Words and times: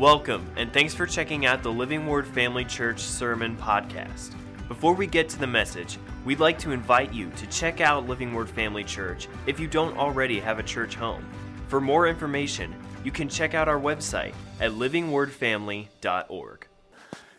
Welcome, 0.00 0.50
and 0.56 0.72
thanks 0.72 0.94
for 0.94 1.04
checking 1.04 1.44
out 1.44 1.62
the 1.62 1.70
Living 1.70 2.06
Word 2.06 2.26
Family 2.26 2.64
Church 2.64 3.00
Sermon 3.00 3.54
Podcast. 3.54 4.34
Before 4.66 4.94
we 4.94 5.06
get 5.06 5.28
to 5.28 5.38
the 5.38 5.46
message, 5.46 5.98
we'd 6.24 6.40
like 6.40 6.58
to 6.60 6.70
invite 6.70 7.12
you 7.12 7.28
to 7.32 7.46
check 7.48 7.82
out 7.82 8.08
Living 8.08 8.32
Word 8.32 8.48
Family 8.48 8.82
Church 8.82 9.28
if 9.46 9.60
you 9.60 9.66
don't 9.66 9.98
already 9.98 10.40
have 10.40 10.58
a 10.58 10.62
church 10.62 10.94
home. 10.94 11.22
For 11.68 11.82
more 11.82 12.08
information, 12.08 12.74
you 13.04 13.10
can 13.10 13.28
check 13.28 13.52
out 13.52 13.68
our 13.68 13.78
website 13.78 14.32
at 14.58 14.70
livingwordfamily.org. 14.70 16.66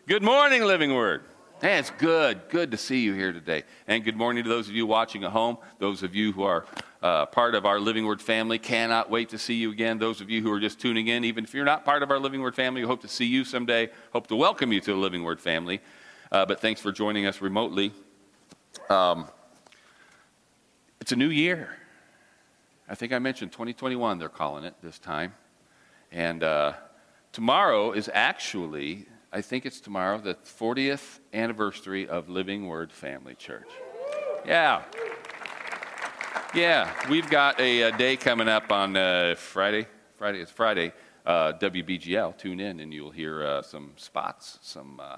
Good 0.06 0.22
morning, 0.22 0.62
Living 0.62 0.94
Word. 0.94 1.24
Hey, 1.60 1.78
it's 1.78 1.90
good. 1.90 2.42
Good 2.48 2.70
to 2.70 2.76
see 2.76 3.00
you 3.00 3.12
here 3.12 3.32
today. 3.32 3.64
And 3.88 4.04
good 4.04 4.16
morning 4.16 4.44
to 4.44 4.48
those 4.48 4.68
of 4.68 4.74
you 4.76 4.86
watching 4.86 5.24
at 5.24 5.32
home, 5.32 5.58
those 5.80 6.04
of 6.04 6.14
you 6.14 6.30
who 6.30 6.44
are 6.44 6.64
uh, 7.02 7.26
part 7.26 7.54
of 7.54 7.66
our 7.66 7.80
Living 7.80 8.06
Word 8.06 8.22
family. 8.22 8.58
Cannot 8.58 9.10
wait 9.10 9.30
to 9.30 9.38
see 9.38 9.54
you 9.54 9.70
again. 9.70 9.98
Those 9.98 10.20
of 10.20 10.30
you 10.30 10.42
who 10.42 10.52
are 10.52 10.60
just 10.60 10.80
tuning 10.80 11.08
in, 11.08 11.24
even 11.24 11.44
if 11.44 11.52
you're 11.52 11.64
not 11.64 11.84
part 11.84 12.02
of 12.02 12.10
our 12.10 12.18
Living 12.18 12.40
Word 12.40 12.54
family, 12.54 12.82
we 12.82 12.86
hope 12.86 13.02
to 13.02 13.08
see 13.08 13.26
you 13.26 13.44
someday. 13.44 13.90
Hope 14.12 14.28
to 14.28 14.36
welcome 14.36 14.72
you 14.72 14.80
to 14.80 14.92
the 14.92 14.98
Living 14.98 15.24
Word 15.24 15.40
family. 15.40 15.80
Uh, 16.30 16.46
but 16.46 16.60
thanks 16.60 16.80
for 16.80 16.92
joining 16.92 17.26
us 17.26 17.40
remotely. 17.40 17.92
Um, 18.88 19.26
it's 21.00 21.12
a 21.12 21.16
new 21.16 21.28
year. 21.28 21.76
I 22.88 22.94
think 22.94 23.12
I 23.12 23.18
mentioned 23.18 23.52
2021, 23.52 24.18
they're 24.18 24.28
calling 24.28 24.64
it 24.64 24.74
this 24.82 24.98
time. 24.98 25.34
And 26.10 26.42
uh, 26.44 26.74
tomorrow 27.32 27.92
is 27.92 28.10
actually, 28.12 29.06
I 29.32 29.40
think 29.40 29.66
it's 29.66 29.80
tomorrow, 29.80 30.18
the 30.18 30.34
40th 30.34 31.20
anniversary 31.32 32.06
of 32.06 32.28
Living 32.28 32.66
Word 32.68 32.92
Family 32.92 33.34
Church. 33.34 33.68
Yeah. 34.46 34.82
Yeah, 36.54 36.92
we've 37.08 37.30
got 37.30 37.58
a, 37.60 37.80
a 37.82 37.96
day 37.96 38.14
coming 38.14 38.46
up 38.46 38.70
on 38.70 38.94
uh, 38.94 39.34
Friday. 39.38 39.86
Friday 40.18 40.40
is 40.40 40.50
Friday. 40.50 40.92
Uh, 41.24 41.54
WBGL. 41.54 42.36
Tune 42.36 42.60
in, 42.60 42.80
and 42.80 42.92
you'll 42.92 43.10
hear 43.10 43.42
uh, 43.42 43.62
some 43.62 43.92
spots. 43.96 44.58
Some 44.60 45.00
uh, 45.00 45.16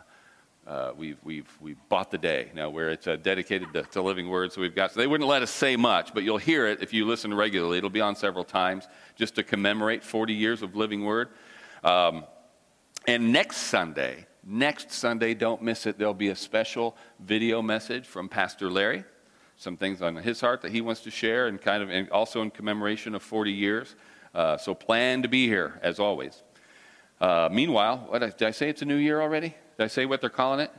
uh, 0.65 0.93
we've 0.97 1.19
we've 1.25 1.51
we've 1.61 1.89
bought 1.89 2.13
the 2.13 2.19
day 2.19 2.53
now 2.55 2.71
where 2.71 2.91
it's 2.91 3.09
uh, 3.09 3.17
dedicated 3.17 3.73
to, 3.73 3.83
to, 3.83 4.01
living 4.01 4.29
word. 4.29 4.53
So 4.53 4.61
we've 4.61 4.77
got. 4.77 4.93
So 4.93 5.01
they 5.01 5.09
wouldn't 5.09 5.29
let 5.29 5.43
us 5.43 5.51
say 5.51 5.75
much, 5.75 6.15
but 6.15 6.23
you'll 6.23 6.39
hear 6.39 6.69
it 6.69 6.83
if 6.83 6.93
you 6.93 7.05
listen 7.05 7.35
regularly. 7.35 7.79
It'll 7.79 7.91
be 7.91 8.01
on 8.01 8.15
several 8.15 8.45
times 8.45 8.87
just 9.17 9.35
to 9.35 9.43
commemorate 9.43 10.05
40 10.05 10.35
years 10.35 10.63
of 10.63 10.77
living 10.77 11.05
word. 11.05 11.31
Um, 11.83 12.27
and 13.09 13.33
next 13.33 13.57
Sunday, 13.57 14.27
next 14.47 14.93
Sunday, 14.93 15.35
don't 15.35 15.63
miss 15.63 15.85
it. 15.87 15.99
There'll 15.99 16.15
be 16.15 16.29
a 16.29 16.37
special 16.37 16.97
video 17.19 17.61
message 17.61 18.07
from 18.07 18.29
Pastor 18.29 18.71
Larry 18.71 19.05
some 19.57 19.77
things 19.77 20.03
on 20.03 20.17
his 20.17 20.41
heart 20.41 20.63
that 20.63 20.73
he 20.73 20.81
wants 20.81 21.01
to 21.03 21.11
share, 21.11 21.47
and 21.47 21.61
kind 21.61 21.83
of 21.83 21.91
and 21.91 22.11
also 22.11 22.43
in 22.43 22.51
commemoration 22.51 23.15
of 23.15 23.23
40 23.23 23.53
years. 23.53 23.95
Uh, 24.35 24.57
so 24.57 24.75
plan 24.75 25.23
to 25.23 25.29
be 25.29 25.47
here 25.47 25.79
as 25.83 26.01
always. 26.01 26.43
Uh, 27.21 27.49
meanwhile, 27.53 28.07
what 28.09 28.21
did 28.21 28.43
I 28.43 28.51
say? 28.51 28.69
It's 28.69 28.83
a 28.83 28.85
new 28.85 28.97
year 28.97 29.21
already. 29.21 29.55
Did 29.79 29.85
I 29.85 29.87
say 29.87 30.07
what 30.07 30.21
they're 30.21 30.31
calling 30.31 30.61
it? 30.61 30.71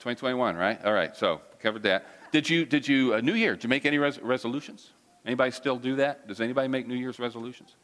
2021, 0.00 0.56
right? 0.56 0.84
All 0.84 0.92
right. 0.92 1.16
So 1.16 1.40
covered 1.60 1.84
that. 1.84 2.32
Did 2.32 2.48
you? 2.48 2.64
Did 2.64 2.88
you? 2.88 3.14
Uh, 3.14 3.20
new 3.20 3.34
year? 3.34 3.54
Did 3.54 3.64
you 3.64 3.68
make 3.68 3.86
any 3.86 3.98
res- 3.98 4.20
resolutions? 4.20 4.90
Anybody 5.24 5.50
still 5.50 5.76
do 5.76 5.96
that? 5.96 6.26
Does 6.26 6.40
anybody 6.40 6.68
make 6.68 6.86
New 6.86 6.94
Year's 6.94 7.18
resolutions? 7.18 7.76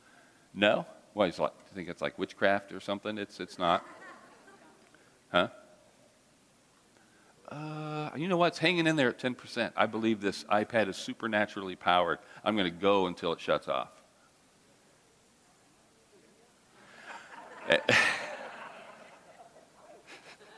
No. 0.54 0.86
Well, 1.14 1.28
like, 1.28 1.38
you 1.38 1.74
think 1.74 1.88
it's 1.88 2.02
like 2.02 2.18
witchcraft 2.18 2.72
or 2.72 2.80
something? 2.80 3.18
It's 3.18 3.40
it's 3.40 3.58
not. 3.58 3.84
Huh? 5.30 5.48
Uh, 7.48 8.10
you 8.16 8.28
know 8.28 8.36
what? 8.36 8.48
It's 8.48 8.58
hanging 8.58 8.86
in 8.86 8.96
there 8.96 9.08
at 9.08 9.18
10%. 9.18 9.72
I 9.76 9.86
believe 9.86 10.20
this 10.20 10.44
iPad 10.44 10.88
is 10.88 10.96
supernaturally 10.96 11.76
powered. 11.76 12.18
I'm 12.44 12.56
going 12.56 12.70
to 12.70 12.76
go 12.76 13.06
until 13.06 13.32
it 13.32 13.40
shuts 13.40 13.68
off. 13.68 13.90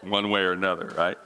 One 0.02 0.30
way 0.30 0.40
or 0.40 0.52
another, 0.52 0.92
right? 0.96 1.18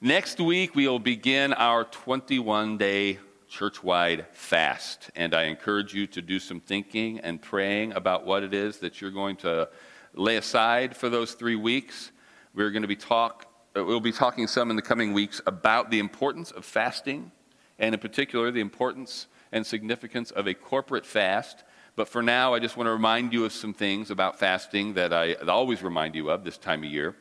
Next 0.00 0.40
week, 0.40 0.74
we 0.74 0.86
will 0.88 0.98
begin 0.98 1.52
our 1.52 1.84
21 1.84 2.78
day 2.78 3.18
church-wide 3.48 4.26
fast. 4.32 5.10
And 5.16 5.34
I 5.34 5.44
encourage 5.44 5.94
you 5.94 6.06
to 6.08 6.22
do 6.22 6.38
some 6.38 6.60
thinking 6.60 7.18
and 7.20 7.42
praying 7.42 7.92
about 7.92 8.24
what 8.26 8.42
it 8.42 8.54
is 8.54 8.78
that 8.78 9.00
you're 9.00 9.10
going 9.10 9.36
to 9.38 9.68
lay 10.14 10.36
aside 10.36 10.96
for 10.96 11.08
those 11.08 11.32
three 11.32 11.56
weeks. 11.56 12.12
We're 12.54 12.70
going 12.70 12.82
to 12.82 12.88
be 12.88 12.96
talk, 12.96 13.47
we'll 13.84 14.00
be 14.00 14.12
talking 14.12 14.46
some 14.46 14.70
in 14.70 14.76
the 14.76 14.82
coming 14.82 15.12
weeks 15.12 15.40
about 15.46 15.90
the 15.90 15.98
importance 15.98 16.50
of 16.50 16.64
fasting, 16.64 17.30
and 17.78 17.94
in 17.94 18.00
particular, 18.00 18.50
the 18.50 18.60
importance 18.60 19.26
and 19.52 19.66
significance 19.66 20.30
of 20.30 20.46
a 20.46 20.54
corporate 20.54 21.06
fast. 21.06 21.64
But 21.96 22.08
for 22.08 22.22
now, 22.22 22.54
I 22.54 22.58
just 22.58 22.76
want 22.76 22.86
to 22.86 22.92
remind 22.92 23.32
you 23.32 23.44
of 23.44 23.52
some 23.52 23.74
things 23.74 24.10
about 24.10 24.38
fasting 24.38 24.94
that 24.94 25.12
I 25.12 25.34
always 25.34 25.82
remind 25.82 26.14
you 26.14 26.30
of 26.30 26.44
this 26.44 26.56
time 26.56 26.84
of 26.84 26.90
year. 26.90 27.16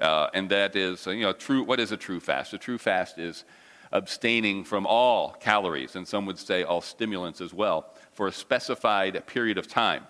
Uh, 0.00 0.28
and 0.34 0.48
that 0.50 0.74
is, 0.74 1.06
you 1.06 1.20
know, 1.20 1.32
true, 1.32 1.62
what 1.62 1.78
is 1.78 1.92
a 1.92 1.96
true 1.96 2.18
fast? 2.18 2.52
A 2.54 2.58
true 2.58 2.78
fast 2.78 3.18
is 3.18 3.44
abstaining 3.92 4.64
from 4.64 4.86
all 4.86 5.32
calories, 5.32 5.96
and 5.96 6.08
some 6.08 6.26
would 6.26 6.38
say 6.38 6.62
all 6.62 6.80
stimulants 6.80 7.40
as 7.40 7.52
well, 7.52 7.92
for 8.12 8.26
a 8.26 8.32
specified 8.32 9.24
period 9.26 9.58
of 9.58 9.68
time. 9.68 10.06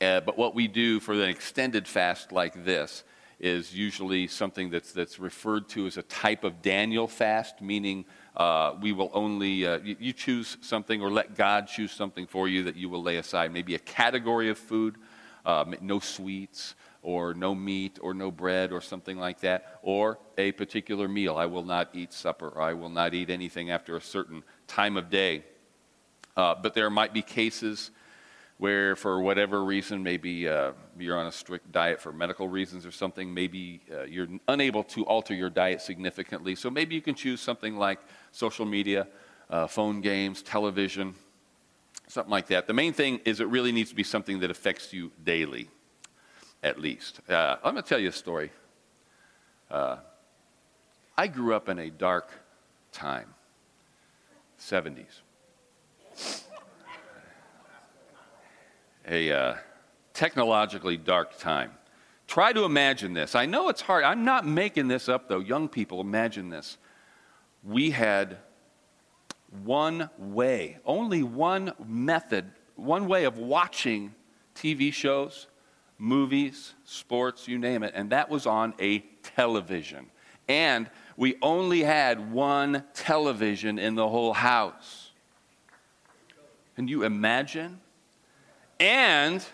Uh, 0.00 0.20
but 0.20 0.38
what 0.38 0.54
we 0.54 0.68
do 0.68 1.00
for 1.00 1.14
an 1.14 1.28
extended 1.28 1.88
fast 1.88 2.30
like 2.30 2.64
this 2.64 3.02
is 3.40 3.74
usually 3.74 4.26
something 4.26 4.68
that's, 4.70 4.92
that's 4.92 5.18
referred 5.18 5.68
to 5.68 5.86
as 5.86 5.96
a 5.96 6.02
type 6.02 6.42
of 6.42 6.60
Daniel 6.60 7.06
fast, 7.06 7.62
meaning 7.62 8.04
uh, 8.36 8.74
we 8.80 8.92
will 8.92 9.10
only, 9.14 9.66
uh, 9.66 9.78
you, 9.78 9.96
you, 10.00 10.12
choose 10.12 10.56
something 10.60 11.00
or 11.00 11.10
let 11.10 11.36
God 11.36 11.68
choose 11.68 11.92
something 11.92 12.26
for 12.26 12.48
you 12.48 12.64
that 12.64 12.76
you 12.76 12.88
will 12.88 13.02
lay 13.02 13.16
aside. 13.16 13.52
Maybe 13.52 13.74
a 13.74 13.80
category 13.80 14.50
of 14.50 14.58
food, 14.58 14.96
uh, 15.46 15.64
no 15.80 16.00
sweets, 16.00 16.74
or 17.02 17.32
no 17.32 17.54
meat, 17.54 17.98
or 18.02 18.12
no 18.12 18.30
bread, 18.30 18.72
or 18.72 18.80
something 18.80 19.18
like 19.18 19.40
that, 19.40 19.78
or 19.82 20.18
a 20.36 20.50
particular 20.52 21.06
meal. 21.06 21.36
I 21.36 21.46
will 21.46 21.64
not 21.64 21.90
eat 21.94 22.12
supper, 22.12 22.48
or 22.48 22.60
I 22.60 22.74
will 22.74 22.88
not 22.88 23.14
eat 23.14 23.30
anything 23.30 23.70
after 23.70 23.96
a 23.96 24.00
certain 24.00 24.42
time 24.66 24.96
of 24.96 25.10
day. 25.10 25.44
Uh, 26.36 26.54
but 26.60 26.74
there 26.74 26.90
might 26.90 27.12
be 27.12 27.22
cases 27.22 27.92
where 28.58 28.96
for 28.96 29.20
whatever 29.20 29.64
reason, 29.64 30.02
maybe 30.02 30.48
uh, 30.48 30.72
you're 30.98 31.16
on 31.16 31.26
a 31.26 31.32
strict 31.32 31.70
diet 31.70 32.00
for 32.00 32.12
medical 32.12 32.48
reasons 32.48 32.84
or 32.84 32.90
something, 32.90 33.32
maybe 33.32 33.80
uh, 33.92 34.02
you're 34.02 34.26
unable 34.48 34.82
to 34.82 35.04
alter 35.06 35.32
your 35.32 35.48
diet 35.48 35.80
significantly. 35.80 36.56
So 36.56 36.68
maybe 36.68 36.96
you 36.96 37.00
can 37.00 37.14
choose 37.14 37.40
something 37.40 37.76
like 37.76 38.00
social 38.32 38.66
media, 38.66 39.06
uh, 39.48 39.68
phone 39.68 40.00
games, 40.00 40.42
television, 40.42 41.14
something 42.08 42.30
like 42.30 42.48
that. 42.48 42.66
The 42.66 42.72
main 42.72 42.92
thing 42.92 43.20
is 43.24 43.38
it 43.38 43.46
really 43.46 43.70
needs 43.70 43.90
to 43.90 43.96
be 43.96 44.02
something 44.02 44.40
that 44.40 44.50
affects 44.50 44.92
you 44.92 45.12
daily, 45.24 45.68
at 46.64 46.80
least. 46.80 47.20
Uh, 47.30 47.56
I'm 47.62 47.74
going 47.74 47.84
to 47.84 47.88
tell 47.88 48.00
you 48.00 48.08
a 48.08 48.12
story. 48.12 48.50
Uh, 49.70 49.98
I 51.16 51.28
grew 51.28 51.54
up 51.54 51.68
in 51.68 51.78
a 51.78 51.90
dark 51.90 52.30
time, 52.90 53.34
70s 54.60 55.20
a 59.08 59.32
uh, 59.32 59.56
technologically 60.12 60.96
dark 60.96 61.38
time. 61.38 61.72
Try 62.26 62.52
to 62.52 62.64
imagine 62.64 63.14
this. 63.14 63.34
I 63.34 63.46
know 63.46 63.68
it's 63.68 63.80
hard. 63.80 64.04
I'm 64.04 64.24
not 64.24 64.46
making 64.46 64.88
this 64.88 65.08
up, 65.08 65.28
though. 65.28 65.38
Young 65.38 65.68
people, 65.68 66.00
imagine 66.00 66.50
this. 66.50 66.76
We 67.64 67.90
had 67.90 68.38
one 69.64 70.10
way, 70.18 70.78
only 70.84 71.22
one 71.22 71.72
method, 71.86 72.50
one 72.76 73.08
way 73.08 73.24
of 73.24 73.38
watching 73.38 74.14
TV 74.54 74.92
shows, 74.92 75.46
movies, 75.96 76.74
sports, 76.84 77.48
you 77.48 77.58
name 77.58 77.82
it, 77.82 77.92
and 77.94 78.10
that 78.10 78.28
was 78.28 78.46
on 78.46 78.74
a 78.78 78.98
television. 79.22 80.06
And 80.48 80.90
we 81.16 81.36
only 81.42 81.82
had 81.82 82.30
one 82.30 82.84
television 82.94 83.78
in 83.78 83.94
the 83.94 84.08
whole 84.08 84.34
house. 84.34 85.12
Can 86.76 86.88
you 86.88 87.04
imagine? 87.04 87.80
And 88.80 89.44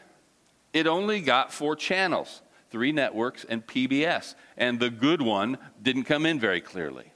it 0.73 0.87
only 0.87 1.21
got 1.21 1.53
four 1.53 1.77
channels 1.77 2.43
three 2.71 2.91
networks 2.91 3.45
and 3.49 3.65
PBS. 3.65 4.35
And 4.57 4.81
the 4.81 4.91
good 4.91 5.23
one 5.23 5.59
didn't 5.81 6.05
come 6.05 6.27
in 6.27 6.41
very 6.41 6.61
clearly. 6.61 7.13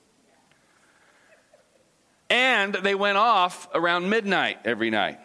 And 2.30 2.74
they 2.74 2.94
went 2.94 3.18
off 3.18 3.68
around 3.74 4.08
midnight 4.08 4.58
every 4.64 4.88
night. 4.88 5.18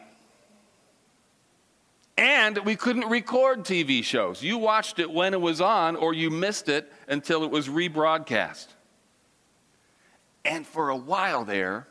And 2.18 2.58
we 2.66 2.76
couldn't 2.76 3.10
record 3.10 3.64
TV 3.64 4.04
shows. 4.04 4.42
You 4.42 4.58
watched 4.58 4.98
it 4.98 5.12
when 5.12 5.34
it 5.34 5.42
was 5.42 5.62
on, 5.62 5.96
or 5.96 6.16
you 6.16 6.32
missed 6.32 6.68
it 6.68 6.92
until 7.08 7.44
it 7.44 7.52
was 7.52 7.68
rebroadcast. 7.68 8.68
And 10.44 10.66
for 10.66 10.90
a 10.90 10.96
while 10.96 11.46
there, 11.46 11.88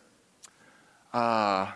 uh, 1.13 1.71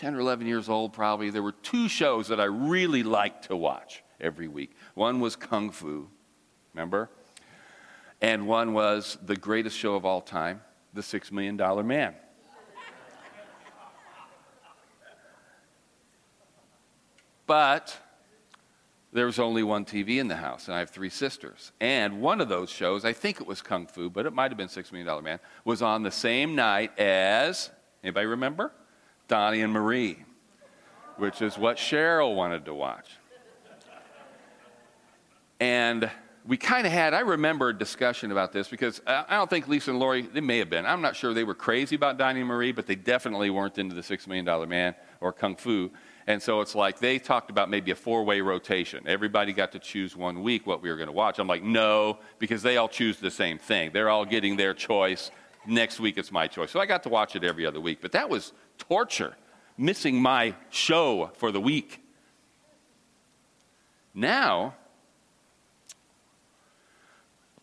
10 0.00 0.14
or 0.14 0.20
11 0.20 0.46
years 0.46 0.70
old, 0.70 0.94
probably, 0.94 1.28
there 1.28 1.42
were 1.42 1.52
two 1.52 1.86
shows 1.86 2.28
that 2.28 2.40
I 2.40 2.44
really 2.44 3.02
liked 3.02 3.48
to 3.48 3.56
watch 3.56 4.02
every 4.18 4.48
week. 4.48 4.74
One 4.94 5.20
was 5.20 5.36
Kung 5.36 5.70
Fu, 5.70 6.08
remember? 6.72 7.10
And 8.22 8.46
one 8.46 8.72
was 8.72 9.18
the 9.22 9.36
greatest 9.36 9.76
show 9.76 9.96
of 9.96 10.06
all 10.06 10.22
time, 10.22 10.62
The 10.94 11.02
Six 11.02 11.30
Million 11.30 11.58
Dollar 11.58 11.82
Man. 11.82 12.14
But 17.46 17.94
there 19.12 19.26
was 19.26 19.38
only 19.38 19.62
one 19.62 19.84
TV 19.84 20.16
in 20.16 20.28
the 20.28 20.36
house, 20.36 20.66
and 20.66 20.74
I 20.74 20.78
have 20.78 20.88
three 20.88 21.10
sisters. 21.10 21.72
And 21.78 22.22
one 22.22 22.40
of 22.40 22.48
those 22.48 22.70
shows, 22.70 23.04
I 23.04 23.12
think 23.12 23.38
it 23.38 23.46
was 23.46 23.60
Kung 23.60 23.86
Fu, 23.86 24.08
but 24.08 24.24
it 24.24 24.32
might 24.32 24.50
have 24.50 24.56
been 24.56 24.70
Six 24.70 24.92
Million 24.92 25.08
Dollar 25.08 25.20
Man, 25.20 25.40
was 25.66 25.82
on 25.82 26.02
the 26.02 26.10
same 26.10 26.54
night 26.54 26.98
as, 26.98 27.68
anybody 28.02 28.24
remember? 28.24 28.72
Donny 29.30 29.62
and 29.62 29.72
Marie, 29.72 30.18
which 31.16 31.40
is 31.40 31.56
what 31.56 31.76
Cheryl 31.76 32.34
wanted 32.34 32.64
to 32.64 32.74
watch. 32.74 33.08
And 35.60 36.10
we 36.44 36.56
kind 36.56 36.84
of 36.84 36.92
had, 36.92 37.14
I 37.14 37.20
remember 37.20 37.68
a 37.68 37.78
discussion 37.78 38.32
about 38.32 38.52
this 38.52 38.66
because 38.66 39.00
I 39.06 39.36
don't 39.36 39.48
think 39.48 39.68
Lisa 39.68 39.92
and 39.92 40.00
Lori, 40.00 40.22
they 40.22 40.40
may 40.40 40.58
have 40.58 40.68
been. 40.68 40.84
I'm 40.84 41.00
not 41.00 41.14
sure 41.14 41.32
they 41.32 41.44
were 41.44 41.54
crazy 41.54 41.94
about 41.94 42.18
Donny 42.18 42.40
and 42.40 42.48
Marie, 42.48 42.72
but 42.72 42.88
they 42.88 42.96
definitely 42.96 43.50
weren't 43.50 43.78
into 43.78 43.94
the 43.94 44.02
Six 44.02 44.26
Million 44.26 44.46
Dollar 44.46 44.66
Man 44.66 44.96
or 45.20 45.32
Kung 45.32 45.54
Fu. 45.54 45.92
And 46.26 46.42
so 46.42 46.60
it's 46.60 46.74
like 46.74 46.98
they 46.98 47.20
talked 47.20 47.50
about 47.50 47.70
maybe 47.70 47.92
a 47.92 47.94
four 47.94 48.24
way 48.24 48.40
rotation. 48.40 49.06
Everybody 49.06 49.52
got 49.52 49.70
to 49.72 49.78
choose 49.78 50.16
one 50.16 50.42
week 50.42 50.66
what 50.66 50.82
we 50.82 50.90
were 50.90 50.96
going 50.96 51.06
to 51.06 51.12
watch. 51.12 51.38
I'm 51.38 51.46
like, 51.46 51.62
no, 51.62 52.18
because 52.40 52.62
they 52.62 52.78
all 52.78 52.88
choose 52.88 53.18
the 53.18 53.30
same 53.30 53.58
thing. 53.58 53.92
They're 53.92 54.08
all 54.08 54.24
getting 54.24 54.56
their 54.56 54.74
choice. 54.74 55.30
Next 55.66 56.00
week 56.00 56.16
it's 56.18 56.32
my 56.32 56.46
choice. 56.46 56.70
So 56.70 56.80
I 56.80 56.86
got 56.86 57.02
to 57.04 57.08
watch 57.08 57.36
it 57.36 57.44
every 57.44 57.66
other 57.66 57.80
week. 57.80 58.00
But 58.00 58.12
that 58.12 58.28
was 58.28 58.52
torture, 58.78 59.36
missing 59.76 60.20
my 60.20 60.54
show 60.70 61.30
for 61.34 61.52
the 61.52 61.60
week. 61.60 62.02
Now, 64.14 64.74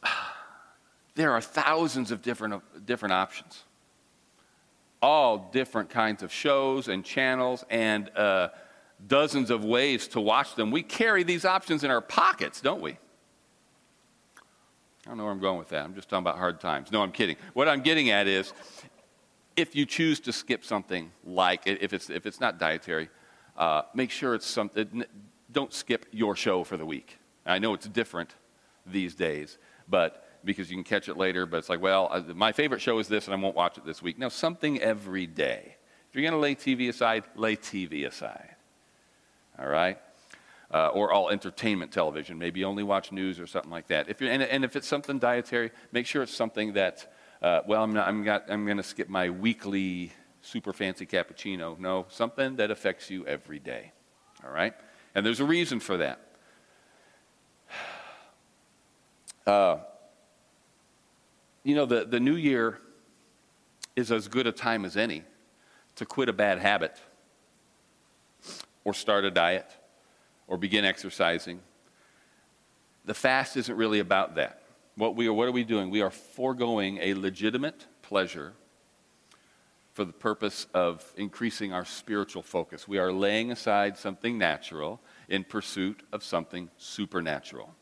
there 1.16 1.32
are 1.32 1.42
thousands 1.42 2.12
of 2.12 2.22
different, 2.22 2.64
different 2.86 3.14
options 3.14 3.64
all 5.02 5.50
different 5.52 5.90
kinds 5.90 6.24
of 6.24 6.32
shows 6.32 6.88
and 6.88 7.04
channels 7.04 7.64
and 7.70 8.10
uh, 8.16 8.50
dozens 9.08 9.50
of 9.50 9.64
ways 9.64 10.08
to 10.10 10.20
watch 10.20 10.56
them. 10.56 10.72
We 10.72 10.84
carry 10.84 11.24
these 11.24 11.46
options 11.46 11.84
in 11.84 11.92
our 11.92 12.02
pockets, 12.02 12.62
don't 12.62 12.82
we? 12.82 12.98
I 15.08 15.10
don't 15.10 15.20
know 15.20 15.24
where 15.24 15.32
I'm 15.32 15.40
going 15.40 15.58
with 15.58 15.70
that. 15.70 15.86
I'm 15.86 15.96
just 15.96 16.10
talking 16.10 16.26
about 16.26 16.38
hard 16.38 16.60
times. 16.60 16.92
No, 16.92 17.02
I'm 17.02 17.14
kidding. 17.14 17.38
What 17.54 17.70
I'm 17.70 17.80
getting 17.80 18.10
at 18.10 18.28
is 18.28 18.52
if 19.56 19.74
you 19.74 19.86
choose 19.86 20.20
to 20.20 20.34
skip 20.34 20.66
something 20.66 21.14
like, 21.26 21.62
if 21.66 21.94
it's, 21.94 22.10
if 22.10 22.26
it's 22.26 22.42
not 22.42 22.60
dietary, 22.60 23.08
uh, 23.56 23.84
make 23.94 24.12
sure 24.12 24.36
it's 24.36 24.46
something, 24.46 25.06
don't 25.50 25.72
skip 25.72 26.08
your 26.12 26.36
show 26.36 26.66
for 26.66 26.76
the 26.76 26.86
week. 26.86 27.20
I 27.46 27.58
know 27.58 27.74
it's 27.74 27.88
different 27.88 28.36
these 28.86 29.16
days, 29.16 29.58
but 29.88 30.28
because 30.44 30.70
you 30.70 30.76
can 30.76 30.84
catch 30.84 31.08
it 31.08 31.16
later, 31.16 31.46
but 31.46 31.56
it's 31.56 31.70
like, 31.70 31.82
well, 31.82 32.26
my 32.36 32.52
favorite 32.52 32.82
show 32.82 33.00
is 33.00 33.08
this 33.08 33.28
and 33.28 33.34
I 33.34 33.38
won't 33.38 33.56
watch 33.56 33.78
it 33.78 33.86
this 33.86 34.02
week. 34.02 34.20
Now, 34.20 34.28
something 34.28 34.82
every 34.82 35.26
day. 35.26 35.78
If 36.10 36.16
you're 36.16 36.30
going 36.30 36.34
to 36.34 36.38
lay 36.38 36.54
TV 36.54 36.90
aside, 36.90 37.24
lay 37.34 37.56
TV 37.56 38.06
aside. 38.06 38.56
All 39.58 39.68
right? 39.68 39.98
Uh, 40.70 40.88
or 40.90 41.14
all 41.14 41.30
entertainment 41.30 41.94
television. 41.94 42.38
Maybe 42.38 42.66
only 42.66 42.84
watch 42.84 43.14
news 43.14 43.40
or 43.40 43.48
something 43.48 43.72
like 43.72 43.88
that. 43.88 44.10
If 44.10 44.20
and, 44.20 44.44
and 44.44 44.66
if 44.66 44.76
it's 44.76 44.86
something 44.86 45.18
dietary, 45.18 45.72
make 45.94 46.06
sure 46.06 46.24
it's 46.24 46.34
something 46.34 46.74
that, 46.74 47.14
uh, 47.42 47.62
well, 47.66 47.82
I'm, 47.82 47.94
not, 47.94 48.08
I'm, 48.10 48.28
I'm 48.50 48.66
going 48.66 48.76
to 48.76 48.84
skip 48.84 49.08
my 49.08 49.30
weekly 49.30 50.12
super 50.42 50.74
fancy 50.74 51.06
cappuccino. 51.06 51.80
No, 51.80 52.06
something 52.10 52.58
that 52.58 52.70
affects 52.70 53.10
you 53.10 53.26
every 53.26 53.60
day. 53.60 53.94
All 54.44 54.52
right? 54.52 54.74
And 55.16 55.26
there's 55.26 55.40
a 55.40 55.46
reason 55.46 55.80
for 55.80 55.98
that. 55.98 56.22
Uh, 59.46 59.78
you 61.64 61.74
know, 61.74 61.86
the, 61.86 62.04
the 62.04 62.20
new 62.20 62.36
year 62.36 62.80
is 63.96 64.12
as 64.12 64.28
good 64.28 64.46
a 64.46 64.52
time 64.52 64.84
as 64.86 64.98
any 64.98 65.24
to 65.96 66.06
quit 66.06 66.30
a 66.30 66.34
bad 66.34 66.60
habit 66.60 66.98
or 68.84 68.94
start 68.94 69.26
a 69.26 69.32
diet 69.32 69.70
or 70.48 70.58
begin 70.58 70.86
exercising. 70.86 71.60
The 73.06 73.14
fast 73.14 73.58
isn't 73.58 73.76
really 73.76 74.00
about 74.00 74.36
that. 74.36 74.64
What, 74.96 75.16
we 75.16 75.28
are, 75.28 75.34
what 75.34 75.48
are 75.48 75.52
we 75.52 75.64
doing? 75.64 75.90
We 75.90 76.02
are 76.02 76.10
foregoing 76.10 76.98
a 77.02 77.14
legitimate 77.14 77.86
pleasure 78.02 78.54
for 79.94 80.06
the 80.06 80.14
purpose 80.14 80.68
of 80.74 81.12
increasing 81.18 81.74
our 81.74 81.86
spiritual 81.86 82.44
focus. 82.44 82.88
We 82.88 82.98
are 82.98 83.12
laying 83.12 83.52
aside 83.52 83.98
something 83.98 84.38
natural 84.38 85.00
in 85.28 85.44
pursuit 85.44 86.04
of 86.12 86.24
something 86.24 86.70
supernatural. 86.78 87.74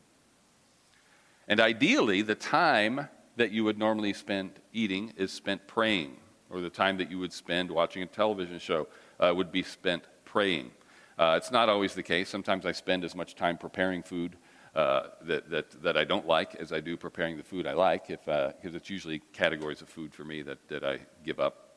And 1.48 1.60
ideally, 1.60 2.22
the 2.22 2.34
time 2.34 3.08
that 3.36 3.52
you 3.52 3.64
would 3.64 3.78
normally 3.78 4.12
spend 4.12 4.52
eating 4.72 5.12
is 5.16 5.30
spent 5.30 5.66
praying, 5.66 6.16
or 6.50 6.60
the 6.60 6.70
time 6.70 6.96
that 6.98 7.10
you 7.10 7.18
would 7.18 7.32
spend 7.32 7.70
watching 7.70 8.02
a 8.02 8.06
television 8.06 8.58
show 8.58 8.88
uh, 9.20 9.32
would 9.34 9.52
be 9.52 9.62
spent 9.62 10.04
praying. 10.24 10.70
Uh, 11.18 11.34
it's 11.36 11.50
not 11.50 11.68
always 11.68 11.94
the 11.94 12.02
case. 12.02 12.28
Sometimes 12.28 12.66
I 12.66 12.72
spend 12.72 13.04
as 13.04 13.14
much 13.14 13.34
time 13.34 13.56
preparing 13.56 14.02
food 14.02 14.36
uh, 14.74 15.08
that, 15.22 15.48
that, 15.50 15.82
that 15.82 15.96
I 15.96 16.04
don't 16.04 16.26
like 16.26 16.54
as 16.56 16.72
I 16.72 16.80
do 16.80 16.96
preparing 16.96 17.38
the 17.38 17.42
food 17.42 17.66
I 17.66 17.72
like, 17.72 18.08
because 18.08 18.28
uh, 18.28 18.52
it's 18.62 18.90
usually 18.90 19.20
categories 19.32 19.80
of 19.80 19.88
food 19.88 20.12
for 20.12 20.24
me 20.24 20.42
that, 20.42 20.68
that 20.68 20.84
I 20.84 20.98
give 21.24 21.40
up. 21.40 21.70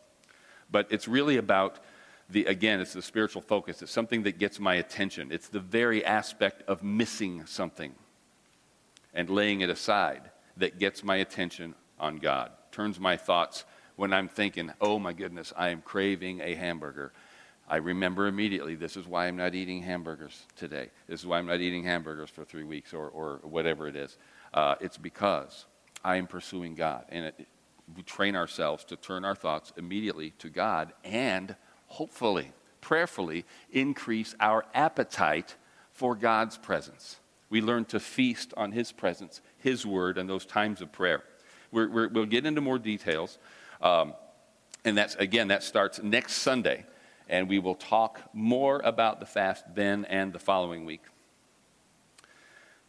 But 0.69 0.87
it's 0.91 1.07
really 1.07 1.37
about 1.37 1.79
the, 2.29 2.45
again, 2.45 2.81
it's 2.81 2.93
the 2.93 3.01
spiritual 3.01 3.41
focus. 3.41 3.81
It's 3.81 3.91
something 3.91 4.23
that 4.23 4.37
gets 4.37 4.59
my 4.59 4.75
attention. 4.75 5.31
It's 5.31 5.47
the 5.47 5.61
very 5.61 6.03
aspect 6.03 6.63
of 6.67 6.83
missing 6.83 7.45
something 7.45 7.95
and 9.13 9.29
laying 9.29 9.61
it 9.61 9.69
aside 9.69 10.29
that 10.57 10.77
gets 10.77 11.03
my 11.03 11.15
attention 11.15 11.75
on 11.99 12.17
God, 12.17 12.51
turns 12.71 12.99
my 12.99 13.15
thoughts 13.15 13.63
when 13.95 14.13
I'm 14.13 14.27
thinking, 14.27 14.71
oh 14.79 14.99
my 14.99 15.13
goodness, 15.13 15.51
I 15.57 15.69
am 15.69 15.81
craving 15.81 16.41
a 16.41 16.55
hamburger. 16.55 17.11
I 17.69 17.77
remember 17.77 18.27
immediately 18.27 18.75
this 18.75 18.97
is 18.97 19.07
why 19.07 19.27
I'm 19.27 19.37
not 19.37 19.53
eating 19.53 19.83
hamburgers 19.83 20.45
today. 20.55 20.89
This 21.07 21.19
is 21.19 21.25
why 21.27 21.37
I'm 21.37 21.45
not 21.45 21.59
eating 21.59 21.83
hamburgers 21.83 22.29
for 22.29 22.43
three 22.43 22.63
weeks 22.63 22.93
or, 22.93 23.07
or 23.09 23.39
whatever 23.43 23.87
it 23.87 23.95
is. 23.95 24.17
Uh, 24.53 24.75
it's 24.81 24.97
because 24.97 25.65
I 26.03 26.15
am 26.15 26.25
pursuing 26.25 26.73
God. 26.73 27.05
And 27.09 27.25
it, 27.25 27.47
we 27.95 28.01
train 28.03 28.35
ourselves 28.35 28.83
to 28.85 28.95
turn 28.95 29.23
our 29.23 29.35
thoughts 29.35 29.71
immediately 29.77 30.31
to 30.39 30.49
God 30.49 30.93
and 31.03 31.55
hopefully, 31.87 32.51
prayerfully, 32.81 33.45
increase 33.71 34.35
our 34.39 34.65
appetite 34.73 35.55
for 35.91 36.15
God's 36.15 36.57
presence. 36.57 37.19
We 37.51 37.61
learn 37.61 37.85
to 37.85 37.99
feast 37.99 38.53
on 38.57 38.71
His 38.71 38.91
presence, 38.91 39.41
His 39.57 39.85
word, 39.85 40.17
and 40.17 40.27
those 40.27 40.45
times 40.45 40.81
of 40.81 40.91
prayer. 40.91 41.23
we 41.71 41.85
will 41.85 42.25
get 42.25 42.45
into 42.45 42.61
more 42.61 42.79
details. 42.79 43.37
Um, 43.81 44.13
and 44.85 44.97
that's, 44.97 45.15
again, 45.15 45.49
that 45.49 45.61
starts 45.61 46.01
next 46.01 46.33
Sunday. 46.33 46.85
And 47.29 47.47
we 47.47 47.59
will 47.59 47.75
talk 47.75 48.21
more 48.33 48.81
about 48.83 49.19
the 49.19 49.25
fast 49.25 49.63
then 49.75 50.03
and 50.05 50.33
the 50.33 50.39
following 50.39 50.83
week. 50.83 51.03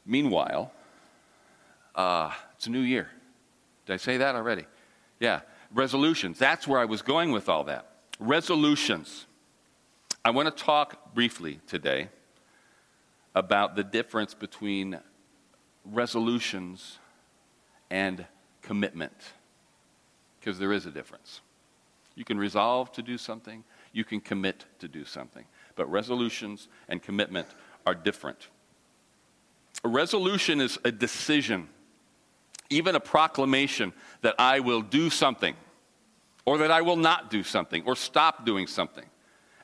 Meanwhile, 0.06 0.72
uh, 1.94 2.32
it's 2.56 2.66
a 2.66 2.70
new 2.70 2.80
year. 2.80 3.08
Did 3.84 3.92
I 3.92 3.96
say 3.98 4.16
that 4.16 4.34
already? 4.34 4.64
Yeah. 5.18 5.40
Resolutions. 5.72 6.38
That's 6.38 6.66
where 6.66 6.80
I 6.80 6.86
was 6.86 7.02
going 7.02 7.32
with 7.32 7.48
all 7.48 7.64
that. 7.64 7.86
Resolutions. 8.18 9.26
I 10.24 10.30
want 10.30 10.54
to 10.54 10.64
talk 10.64 11.14
briefly 11.14 11.60
today 11.66 12.08
about 13.34 13.76
the 13.76 13.84
difference 13.84 14.34
between 14.34 14.98
resolutions 15.84 16.98
and 17.90 18.26
commitment, 18.62 19.12
because 20.38 20.58
there 20.58 20.72
is 20.72 20.86
a 20.86 20.90
difference. 20.90 21.40
You 22.14 22.24
can 22.24 22.38
resolve 22.38 22.92
to 22.92 23.02
do 23.02 23.16
something, 23.16 23.64
you 23.92 24.04
can 24.04 24.20
commit 24.20 24.64
to 24.78 24.88
do 24.88 25.04
something, 25.04 25.44
but 25.76 25.90
resolutions 25.90 26.68
and 26.88 27.02
commitment 27.02 27.48
are 27.86 27.94
different. 27.94 28.48
A 29.84 29.88
resolution 29.88 30.60
is 30.60 30.78
a 30.84 30.92
decision, 30.92 31.68
even 32.68 32.94
a 32.94 33.00
proclamation 33.00 33.92
that 34.22 34.34
I 34.38 34.60
will 34.60 34.82
do 34.82 35.10
something, 35.10 35.54
or 36.44 36.58
that 36.58 36.70
I 36.70 36.82
will 36.82 36.96
not 36.96 37.30
do 37.30 37.42
something, 37.42 37.82
or 37.86 37.96
stop 37.96 38.44
doing 38.44 38.66
something. 38.66 39.04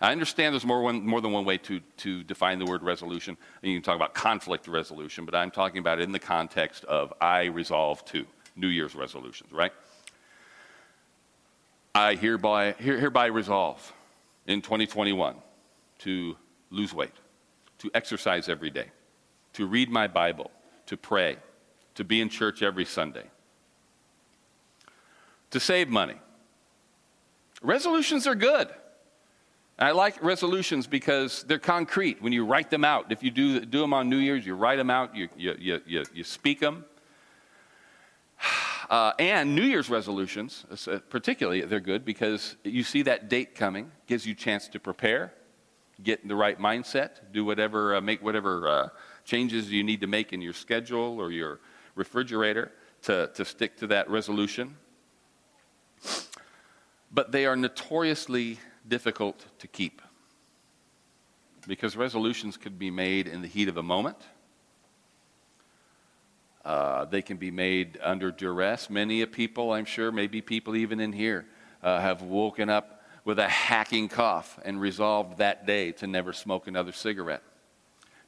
I 0.01 0.13
understand 0.13 0.53
there's 0.53 0.67
more, 0.67 0.83
one, 0.83 1.07
more 1.07 1.21
than 1.23 1.33
one 1.33 1.45
way 1.45 1.57
to, 1.59 1.81
to 1.99 2.23
define 2.23 2.59
the 2.59 2.67
word 2.67 2.83
resolution. 2.83 3.37
You 3.63 3.75
can 3.75 3.83
talk 3.83 3.97
about 3.97 4.13
conflict 4.13 4.69
resolution, 4.69 5.25
but 5.25 5.35
I'm 5.35 5.51
talking 5.51 5.79
about 5.79 6.01
it 6.01 6.03
in 6.03 6.13
the 6.13 6.19
context 6.19 6.85
of 6.85 7.15
I 7.21 7.45
resolve 7.45 8.05
to, 8.07 8.27
New 8.57 8.69
Year's 8.69 8.95
resolutions, 8.95 9.53
right? 9.53 9.73
I 11.95 12.15
hereby, 12.15 12.73
hereby 12.73 13.27
resolve 13.27 13.93
in 14.47 14.63
2021 14.63 15.37
to 15.99 16.37
lose 16.71 16.95
weight, 16.95 17.13
to 17.79 17.91
exercise 17.95 18.49
every 18.49 18.71
day, 18.71 18.87
to 19.55 19.67
read 19.67 19.91
my 19.91 20.07
Bible, 20.07 20.51
to 20.87 20.97
pray, 20.97 21.37
to 21.95 22.05
be 22.05 22.21
in 22.21 22.29
church 22.29 22.63
every 22.63 22.85
Sunday, 22.85 23.25
to 25.51 25.61
save 25.61 25.89
money. 25.89 26.17
Resolutions 27.63 28.27
are 28.27 28.35
good. 28.35 28.69
I 29.79 29.91
like 29.91 30.23
resolutions 30.23 30.87
because 30.87 31.43
they're 31.43 31.59
concrete 31.59 32.23
when 32.23 32.33
you 32.33 32.47
write 32.47 32.71
them 32.71 32.85
out. 32.85 33.13
If 33.13 33.23
you 33.23 33.31
do, 33.31 33.61
do 33.61 33.81
them 33.81 33.93
on 33.93 34.09
New 34.09 34.17
Year's, 34.17 34.47
you 34.47 34.55
write 34.55 34.77
them 34.77 34.89
out, 34.89 35.15
you, 35.15 35.29
you, 35.37 35.81
you, 35.87 36.05
you 36.15 36.25
speak 36.25 36.61
them. 36.61 36.85
Uh, 38.89 39.13
and 39.19 39.57
New 39.57 39.63
Year's 39.63 39.91
resolutions, 39.91 40.65
uh, 40.71 40.99
particularly, 41.11 41.63
they're 41.63 41.81
good 41.81 42.05
because 42.05 42.57
you 42.63 42.85
see 42.85 43.03
that 43.03 43.29
date 43.29 43.55
coming, 43.55 43.91
gives 44.07 44.25
you 44.25 44.33
a 44.33 44.37
chance 44.37 44.69
to 44.69 44.79
prepare, 44.79 45.33
get 46.03 46.21
in 46.23 46.29
the 46.29 46.37
right 46.37 46.59
mindset, 46.59 47.33
do 47.33 47.45
whatever, 47.45 47.97
uh, 47.97 48.01
make 48.01 48.23
whatever 48.23 48.69
uh, 48.69 48.89
changes 49.25 49.73
you 49.73 49.83
need 49.83 50.01
to 50.03 50.07
make 50.07 50.33
in 50.33 50.41
your 50.41 50.53
schedule 50.53 51.19
or 51.19 51.33
your 51.33 51.59
refrigerator 51.97 52.71
to, 53.03 53.29
to 53.35 53.45
stick 53.45 53.77
to 53.79 53.89
that 53.89 54.09
resolution. 54.09 54.77
But 57.11 57.33
they 57.33 57.47
are 57.47 57.57
notoriously 57.57 58.61
difficult 58.87 59.47
to 59.59 59.67
keep 59.67 60.01
because 61.67 61.97
resolutions 61.97 62.57
could 62.57 62.79
be 62.79 62.91
made 62.91 63.27
in 63.27 63.43
the 63.43 63.49
heat 63.49 63.69
of 63.69 63.77
a 63.77 63.83
moment. 63.83 64.19
Uh, 66.67 67.05
they 67.05 67.23
can 67.23 67.37
be 67.37 67.53
made 67.53 67.97
under 68.03 68.33
duress. 68.33 68.91
Many 68.91 69.25
people, 69.27 69.73
I'm 69.73 69.85
sure, 69.85 70.11
maybe 70.11 70.43
people 70.43 70.75
even 70.75 70.99
in 70.99 71.13
here, 71.13 71.47
uh, 71.81 72.01
have 72.01 72.23
woken 72.23 72.69
up 72.69 73.05
with 73.25 73.39
a 73.39 73.49
hacking 73.49 74.09
cough 74.09 74.59
and 74.65 74.81
resolved 74.81 75.39
that 75.39 75.65
day 75.65 75.93
to 75.93 76.09
never 76.09 76.33
smoke 76.33 76.67
another 76.67 76.91
cigarette. 76.91 77.45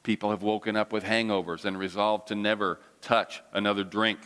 People 0.03 0.29
have 0.29 0.41
woken 0.41 0.77
up 0.77 0.93
with 0.93 1.03
hangovers 1.03 1.65
and 1.65 1.77
resolved 1.77 2.29
to 2.29 2.35
never 2.35 2.79
touch 3.01 3.43
another 3.51 3.83
drink. 3.83 4.19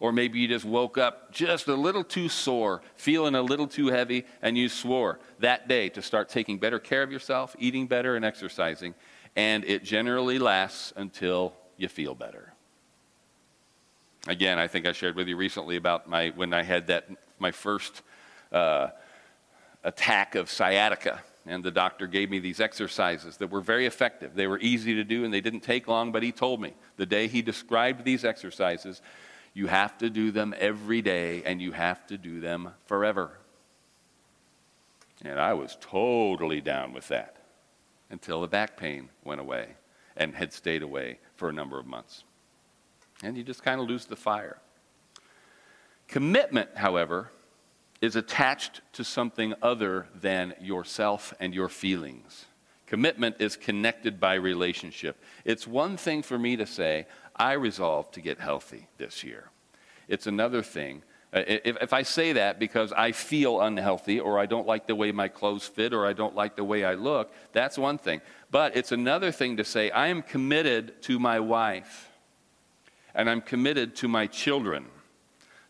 Or 0.00 0.12
maybe 0.12 0.38
you 0.38 0.48
just 0.48 0.64
woke 0.64 0.96
up 0.96 1.30
just 1.30 1.68
a 1.68 1.74
little 1.74 2.04
too 2.04 2.30
sore, 2.30 2.80
feeling 2.96 3.34
a 3.34 3.42
little 3.42 3.66
too 3.66 3.88
heavy, 3.88 4.24
and 4.40 4.56
you 4.56 4.70
swore 4.70 5.20
that 5.40 5.68
day 5.68 5.90
to 5.90 6.00
start 6.00 6.30
taking 6.30 6.56
better 6.56 6.78
care 6.78 7.02
of 7.02 7.12
yourself, 7.12 7.54
eating 7.58 7.86
better, 7.86 8.16
and 8.16 8.24
exercising. 8.24 8.94
And 9.36 9.62
it 9.66 9.84
generally 9.84 10.38
lasts 10.38 10.94
until 10.96 11.52
you 11.76 11.88
feel 11.88 12.14
better. 12.14 12.51
Again, 14.28 14.58
I 14.58 14.68
think 14.68 14.86
I 14.86 14.92
shared 14.92 15.16
with 15.16 15.26
you 15.26 15.36
recently 15.36 15.76
about 15.76 16.08
my 16.08 16.32
when 16.36 16.52
I 16.52 16.62
had 16.62 16.86
that 16.86 17.08
my 17.38 17.50
first 17.50 18.02
uh, 18.52 18.88
attack 19.82 20.34
of 20.34 20.50
sciatica. 20.50 21.22
And 21.44 21.64
the 21.64 21.72
doctor 21.72 22.06
gave 22.06 22.30
me 22.30 22.38
these 22.38 22.60
exercises 22.60 23.36
that 23.38 23.50
were 23.50 23.60
very 23.60 23.86
effective. 23.86 24.34
They 24.36 24.46
were 24.46 24.60
easy 24.60 24.94
to 24.94 25.02
do 25.02 25.24
and 25.24 25.34
they 25.34 25.40
didn't 25.40 25.62
take 25.62 25.88
long, 25.88 26.12
but 26.12 26.22
he 26.22 26.30
told 26.30 26.60
me 26.60 26.74
the 26.96 27.06
day 27.06 27.26
he 27.26 27.42
described 27.42 28.04
these 28.04 28.24
exercises, 28.24 29.02
you 29.52 29.66
have 29.66 29.98
to 29.98 30.08
do 30.08 30.30
them 30.30 30.54
every 30.56 31.02
day 31.02 31.42
and 31.44 31.60
you 31.60 31.72
have 31.72 32.06
to 32.06 32.16
do 32.16 32.38
them 32.38 32.70
forever. 32.86 33.32
And 35.24 35.40
I 35.40 35.54
was 35.54 35.76
totally 35.80 36.60
down 36.60 36.92
with 36.92 37.08
that 37.08 37.38
until 38.08 38.40
the 38.40 38.46
back 38.46 38.76
pain 38.76 39.08
went 39.24 39.40
away 39.40 39.70
and 40.16 40.36
had 40.36 40.52
stayed 40.52 40.82
away 40.82 41.18
for 41.34 41.48
a 41.48 41.52
number 41.52 41.80
of 41.80 41.86
months. 41.86 42.22
And 43.22 43.36
you 43.36 43.44
just 43.44 43.62
kind 43.62 43.80
of 43.80 43.88
lose 43.88 44.06
the 44.06 44.16
fire. 44.16 44.58
Commitment, 46.08 46.70
however, 46.74 47.30
is 48.00 48.16
attached 48.16 48.80
to 48.92 49.04
something 49.04 49.54
other 49.62 50.06
than 50.14 50.54
yourself 50.60 51.32
and 51.40 51.54
your 51.54 51.68
feelings. 51.68 52.46
Commitment 52.86 53.36
is 53.38 53.56
connected 53.56 54.20
by 54.20 54.34
relationship. 54.34 55.16
It's 55.44 55.66
one 55.66 55.96
thing 55.96 56.22
for 56.22 56.38
me 56.38 56.56
to 56.56 56.66
say, 56.66 57.06
I 57.34 57.52
resolve 57.52 58.10
to 58.10 58.20
get 58.20 58.38
healthy 58.38 58.88
this 58.98 59.24
year. 59.24 59.48
It's 60.08 60.26
another 60.26 60.62
thing. 60.62 61.02
Uh, 61.32 61.44
if, 61.46 61.76
if 61.80 61.92
I 61.94 62.02
say 62.02 62.34
that 62.34 62.58
because 62.58 62.92
I 62.92 63.12
feel 63.12 63.62
unhealthy 63.62 64.20
or 64.20 64.38
I 64.38 64.44
don't 64.44 64.66
like 64.66 64.86
the 64.86 64.94
way 64.94 65.12
my 65.12 65.28
clothes 65.28 65.66
fit 65.66 65.94
or 65.94 66.06
I 66.06 66.12
don't 66.12 66.34
like 66.34 66.56
the 66.56 66.64
way 66.64 66.84
I 66.84 66.94
look, 66.94 67.32
that's 67.52 67.78
one 67.78 67.96
thing. 67.96 68.20
But 68.50 68.76
it's 68.76 68.92
another 68.92 69.32
thing 69.32 69.56
to 69.56 69.64
say, 69.64 69.90
I 69.90 70.08
am 70.08 70.20
committed 70.20 71.00
to 71.04 71.18
my 71.18 71.40
wife 71.40 72.11
and 73.14 73.28
I'm 73.28 73.40
committed 73.40 73.96
to 73.96 74.08
my 74.08 74.26
children 74.26 74.86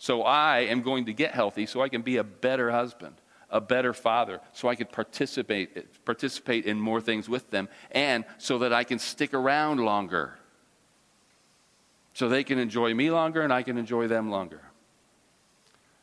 so 0.02 0.25
I 0.25 0.62
am 0.62 0.82
going 0.82 1.04
to 1.04 1.12
get 1.12 1.30
healthy 1.30 1.64
so 1.64 1.80
I 1.80 1.88
can 1.88 2.02
be 2.02 2.16
a 2.16 2.25
better 2.25 2.72
husband, 2.72 3.14
a 3.49 3.61
better 3.61 3.92
father, 3.92 4.40
so 4.52 4.66
I 4.66 4.75
can 4.75 4.88
participate, 4.88 6.04
participate 6.04 6.66
in 6.66 6.80
more 6.80 7.00
things 7.00 7.28
with 7.28 7.52
them, 7.52 7.68
and 7.92 8.25
so 8.37 8.58
that 8.58 8.72
I 8.72 8.82
can 8.82 8.99
stick 8.99 9.32
around 9.32 9.78
longer. 9.78 10.34
So 12.14 12.28
they 12.28 12.42
can 12.42 12.58
enjoy 12.58 12.92
me 12.94 13.12
longer 13.12 13.42
and 13.42 13.52
I 13.52 13.62
can 13.62 13.78
enjoy 13.78 14.08
them 14.08 14.28
longer. 14.28 14.62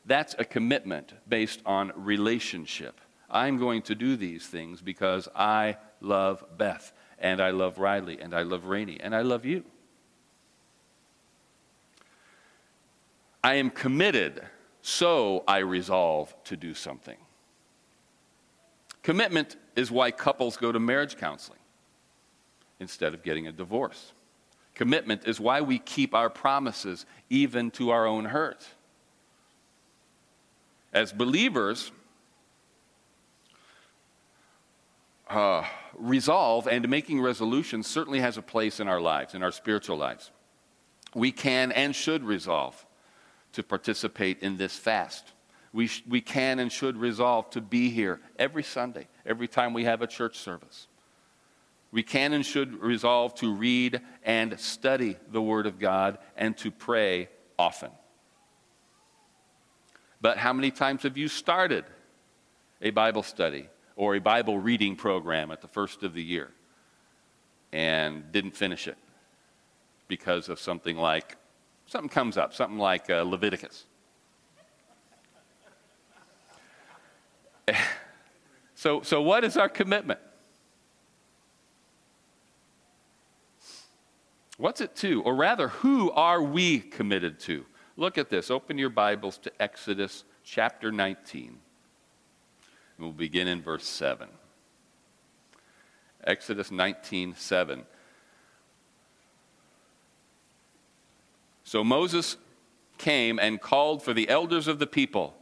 That's 0.06 0.34
a 0.40 0.46
commitment 0.46 1.12
based 1.28 1.62
on 1.66 1.92
relationship. 1.94 3.02
I'm 3.30 3.58
going 3.58 3.82
to 3.82 3.96
do 3.96 4.16
these 4.16 4.48
things 4.48 4.80
because 4.80 5.28
I 5.36 5.76
love 6.00 6.42
Beth, 6.58 6.94
and 7.20 7.42
I 7.42 7.50
love 7.50 7.80
Riley, 7.80 8.18
and 8.22 8.34
I 8.34 8.44
love 8.44 8.64
Rainey, 8.64 8.98
and 9.02 9.14
I 9.14 9.24
love 9.24 9.44
you. 9.44 9.66
I 13.44 13.56
am 13.56 13.70
committed, 13.70 14.42
so 14.82 15.44
I 15.48 15.60
resolve 15.60 16.34
to 16.46 16.58
do 16.58 16.74
something. 16.74 17.18
Commitment 19.02 19.56
is 19.76 19.90
why 19.90 20.12
couples 20.12 20.58
go 20.58 20.72
to 20.72 20.80
marriage 20.80 21.18
counseling 21.18 21.60
instead 22.80 23.14
of 23.14 23.24
getting 23.24 23.48
a 23.48 23.52
divorce. 23.52 24.14
Commitment 24.76 25.28
is 25.28 25.40
why 25.40 25.62
we 25.62 25.80
keep 25.80 26.14
our 26.14 26.30
promises 26.30 27.06
even 27.30 27.72
to 27.72 27.90
our 27.90 28.06
own 28.06 28.26
hurt. 28.26 28.68
As 30.94 31.12
believers, 31.12 31.92
uh, 35.30 35.64
resolve 35.96 36.68
and 36.68 36.88
making 36.90 37.22
resolutions 37.22 37.88
certainly 37.88 38.20
has 38.20 38.38
a 38.38 38.42
place 38.42 38.80
in 38.80 38.88
our 38.88 39.00
lives, 39.00 39.34
in 39.34 39.44
our 39.44 39.52
spiritual 39.52 39.98
lives. 39.98 40.32
We 41.14 41.32
can 41.32 41.72
and 41.72 41.96
should 41.96 42.24
resolve 42.24 42.86
to 43.54 43.64
participate 43.64 44.42
in 44.42 44.58
this 44.58 44.76
fast. 44.76 45.34
We, 45.72 45.88
sh- 45.88 46.04
we 46.08 46.22
can 46.22 46.60
and 46.60 46.72
should 46.72 46.98
resolve 46.98 47.50
to 47.52 47.62
be 47.62 47.90
here 47.90 48.20
every 48.38 48.64
Sunday, 48.64 49.08
every 49.26 49.48
time 49.48 49.74
we 49.74 49.86
have 49.86 50.02
a 50.02 50.08
church 50.08 50.38
service. 50.38 50.88
We 51.92 52.04
can 52.04 52.34
and 52.34 52.46
should 52.46 52.82
resolve 52.82 53.34
to 53.36 53.54
read 53.54 54.02
and 54.24 54.60
study 54.60 55.18
the 55.32 55.42
Word 55.42 55.66
of 55.66 55.80
God 55.80 56.20
and 56.38 56.56
to 56.58 56.70
pray 56.70 57.30
often. 57.58 57.92
But 60.22 60.38
how 60.38 60.54
many 60.54 60.70
times 60.70 61.04
have 61.04 61.18
you 61.18 61.28
started 61.28 61.86
a 62.82 62.92
Bible 62.92 63.24
study 63.24 63.70
or 63.96 64.16
a 64.16 64.20
Bible 64.20 64.60
reading 64.60 64.96
program 64.96 65.52
at 65.52 65.62
the 65.62 65.68
first 65.68 66.04
of 66.04 66.14
the 66.14 66.24
year 66.24 66.52
and 67.72 68.32
didn't 68.32 68.56
finish 68.56 68.88
it 68.88 68.98
because 70.08 70.50
of 70.50 70.60
something 70.60 70.98
like 70.98 71.38
something 71.90 72.10
comes 72.10 72.38
up, 72.38 72.54
something 72.54 72.78
like 72.78 73.10
uh, 73.10 73.24
Leviticus. 73.24 73.86
so, 78.76 79.02
so, 79.02 79.22
what 79.22 79.44
is 79.44 79.58
our 79.58 79.68
commitment? 79.68 80.20
What's 84.58 84.82
it 84.82 84.96
to? 84.98 85.24
Or 85.24 85.36
rather, 85.36 85.70
who 85.70 86.12
are 86.12 86.42
we 86.42 86.80
committed 86.80 87.40
to? 87.42 87.66
Look 87.98 88.18
at 88.18 88.30
this. 88.30 88.52
Open 88.52 88.78
your 88.78 88.90
Bibles 88.90 89.38
to 89.40 89.52
Exodus 89.62 90.26
chapter 90.44 90.92
19. 90.92 91.58
We'll 92.98 93.12
begin 93.12 93.48
in 93.48 93.62
verse 93.62 93.86
7. 93.86 94.28
Exodus 96.26 96.72
19, 96.72 97.36
7. 97.36 97.86
So 101.70 101.84
Moses 101.84 102.36
came 102.98 103.38
and 103.38 103.62
called 103.62 104.02
for 104.02 104.12
the 104.12 104.28
elders 104.28 104.68
of 104.68 104.80
the 104.80 104.88
people 104.88 105.36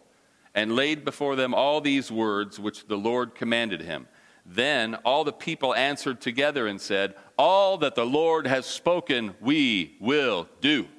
and 0.53 0.75
laid 0.75 1.05
before 1.05 1.38
them 1.38 1.53
all 1.53 1.79
these 1.79 2.12
words 2.12 2.60
which 2.60 2.86
the 2.88 2.98
Lord 2.98 3.34
commanded 3.34 3.79
him. 3.79 4.10
Then 4.46 4.96
all 5.05 5.24
the 5.24 5.31
people 5.31 5.74
answered 5.74 6.19
together 6.19 6.67
and 6.67 6.81
said, 6.81 7.15
All 7.38 7.77
that 7.77 7.96
the 7.96 8.05
Lord 8.05 8.46
has 8.46 8.65
spoken, 8.65 9.36
we 9.39 9.96
will 10.01 10.50
do. 10.60 10.89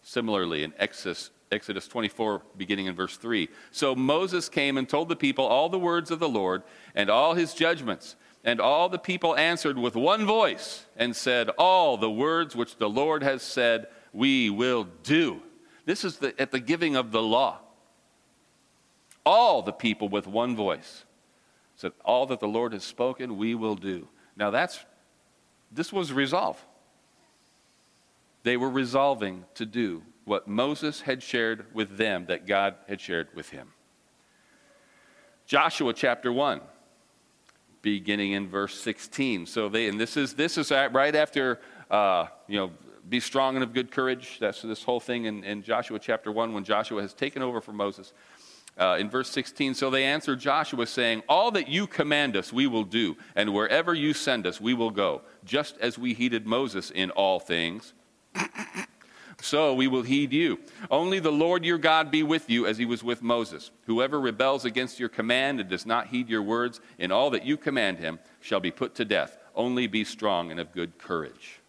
Similarly, 0.00 0.62
in 0.62 0.72
Exodus, 0.78 1.32
Exodus 1.52 1.86
24, 1.88 2.40
beginning 2.56 2.86
in 2.86 2.94
verse 2.94 3.18
3. 3.18 3.50
So 3.72 3.94
Moses 3.94 4.48
came 4.48 4.78
and 4.78 4.88
told 4.88 5.10
the 5.10 5.16
people 5.16 5.44
all 5.44 5.68
the 5.68 5.78
words 5.78 6.10
of 6.10 6.18
the 6.18 6.30
Lord 6.30 6.62
and 6.94 7.10
all 7.10 7.34
his 7.34 7.52
judgments. 7.52 8.16
And 8.46 8.60
all 8.60 8.88
the 8.88 8.98
people 8.98 9.36
answered 9.36 9.76
with 9.76 9.96
one 9.96 10.24
voice 10.24 10.86
and 10.96 11.16
said, 11.16 11.50
All 11.58 11.96
the 11.96 12.10
words 12.10 12.54
which 12.54 12.76
the 12.76 12.88
Lord 12.88 13.24
has 13.24 13.42
said, 13.42 13.88
we 14.12 14.50
will 14.50 14.86
do. 15.02 15.42
This 15.84 16.04
is 16.04 16.18
the, 16.18 16.40
at 16.40 16.52
the 16.52 16.60
giving 16.60 16.94
of 16.94 17.10
the 17.10 17.20
law. 17.20 17.58
All 19.26 19.62
the 19.62 19.72
people 19.72 20.08
with 20.08 20.28
one 20.28 20.54
voice 20.54 21.04
said, 21.74 21.90
All 22.04 22.24
that 22.26 22.38
the 22.38 22.46
Lord 22.46 22.72
has 22.72 22.84
spoken, 22.84 23.36
we 23.36 23.56
will 23.56 23.74
do. 23.74 24.06
Now 24.36 24.50
that's, 24.50 24.78
this 25.72 25.92
was 25.92 26.12
resolve. 26.12 26.64
They 28.44 28.56
were 28.56 28.70
resolving 28.70 29.44
to 29.54 29.66
do 29.66 30.04
what 30.24 30.46
Moses 30.46 31.00
had 31.00 31.20
shared 31.20 31.66
with 31.74 31.96
them 31.96 32.26
that 32.26 32.46
God 32.46 32.76
had 32.88 33.00
shared 33.00 33.26
with 33.34 33.50
him. 33.50 33.72
Joshua 35.46 35.92
chapter 35.92 36.32
1 36.32 36.60
beginning 37.82 38.32
in 38.32 38.48
verse 38.48 38.78
16. 38.80 39.46
So 39.46 39.68
they, 39.68 39.88
and 39.88 40.00
this 40.00 40.16
is, 40.16 40.34
this 40.34 40.58
is 40.58 40.70
right 40.70 41.14
after, 41.14 41.60
uh, 41.90 42.26
you 42.48 42.58
know, 42.58 42.70
be 43.08 43.20
strong 43.20 43.54
and 43.54 43.62
of 43.62 43.72
good 43.72 43.90
courage. 43.90 44.38
That's 44.40 44.62
this 44.62 44.82
whole 44.82 45.00
thing 45.00 45.26
in, 45.26 45.44
in 45.44 45.62
Joshua 45.62 45.98
chapter 45.98 46.32
1 46.32 46.52
when 46.52 46.64
Joshua 46.64 47.02
has 47.02 47.14
taken 47.14 47.42
over 47.42 47.60
from 47.60 47.76
Moses. 47.76 48.12
Uh, 48.78 48.96
in 49.00 49.08
verse 49.08 49.30
16, 49.30 49.72
so 49.72 49.88
they 49.88 50.04
answered 50.04 50.38
Joshua, 50.38 50.86
saying, 50.86 51.22
All 51.30 51.50
that 51.52 51.66
you 51.66 51.86
command 51.86 52.36
us, 52.36 52.52
we 52.52 52.66
will 52.66 52.84
do, 52.84 53.16
and 53.34 53.54
wherever 53.54 53.94
you 53.94 54.12
send 54.12 54.46
us, 54.46 54.60
we 54.60 54.74
will 54.74 54.90
go, 54.90 55.22
just 55.46 55.78
as 55.78 55.96
we 55.98 56.12
heeded 56.12 56.46
Moses 56.46 56.90
in 56.90 57.10
all 57.12 57.40
things. 57.40 57.94
So 59.40 59.74
we 59.74 59.86
will 59.86 60.02
heed 60.02 60.32
you. 60.32 60.58
Only 60.90 61.18
the 61.18 61.32
Lord 61.32 61.64
your 61.64 61.78
God 61.78 62.10
be 62.10 62.22
with 62.22 62.48
you 62.48 62.66
as 62.66 62.78
he 62.78 62.84
was 62.84 63.04
with 63.04 63.22
Moses. 63.22 63.70
Whoever 63.86 64.20
rebels 64.20 64.64
against 64.64 64.98
your 64.98 65.08
command 65.08 65.60
and 65.60 65.68
does 65.68 65.86
not 65.86 66.08
heed 66.08 66.28
your 66.28 66.42
words 66.42 66.80
in 66.98 67.12
all 67.12 67.30
that 67.30 67.44
you 67.44 67.56
command 67.56 67.98
him 67.98 68.18
shall 68.40 68.60
be 68.60 68.70
put 68.70 68.94
to 68.96 69.04
death. 69.04 69.36
Only 69.54 69.86
be 69.86 70.04
strong 70.04 70.50
and 70.50 70.60
of 70.60 70.72
good 70.72 70.98
courage. 70.98 71.60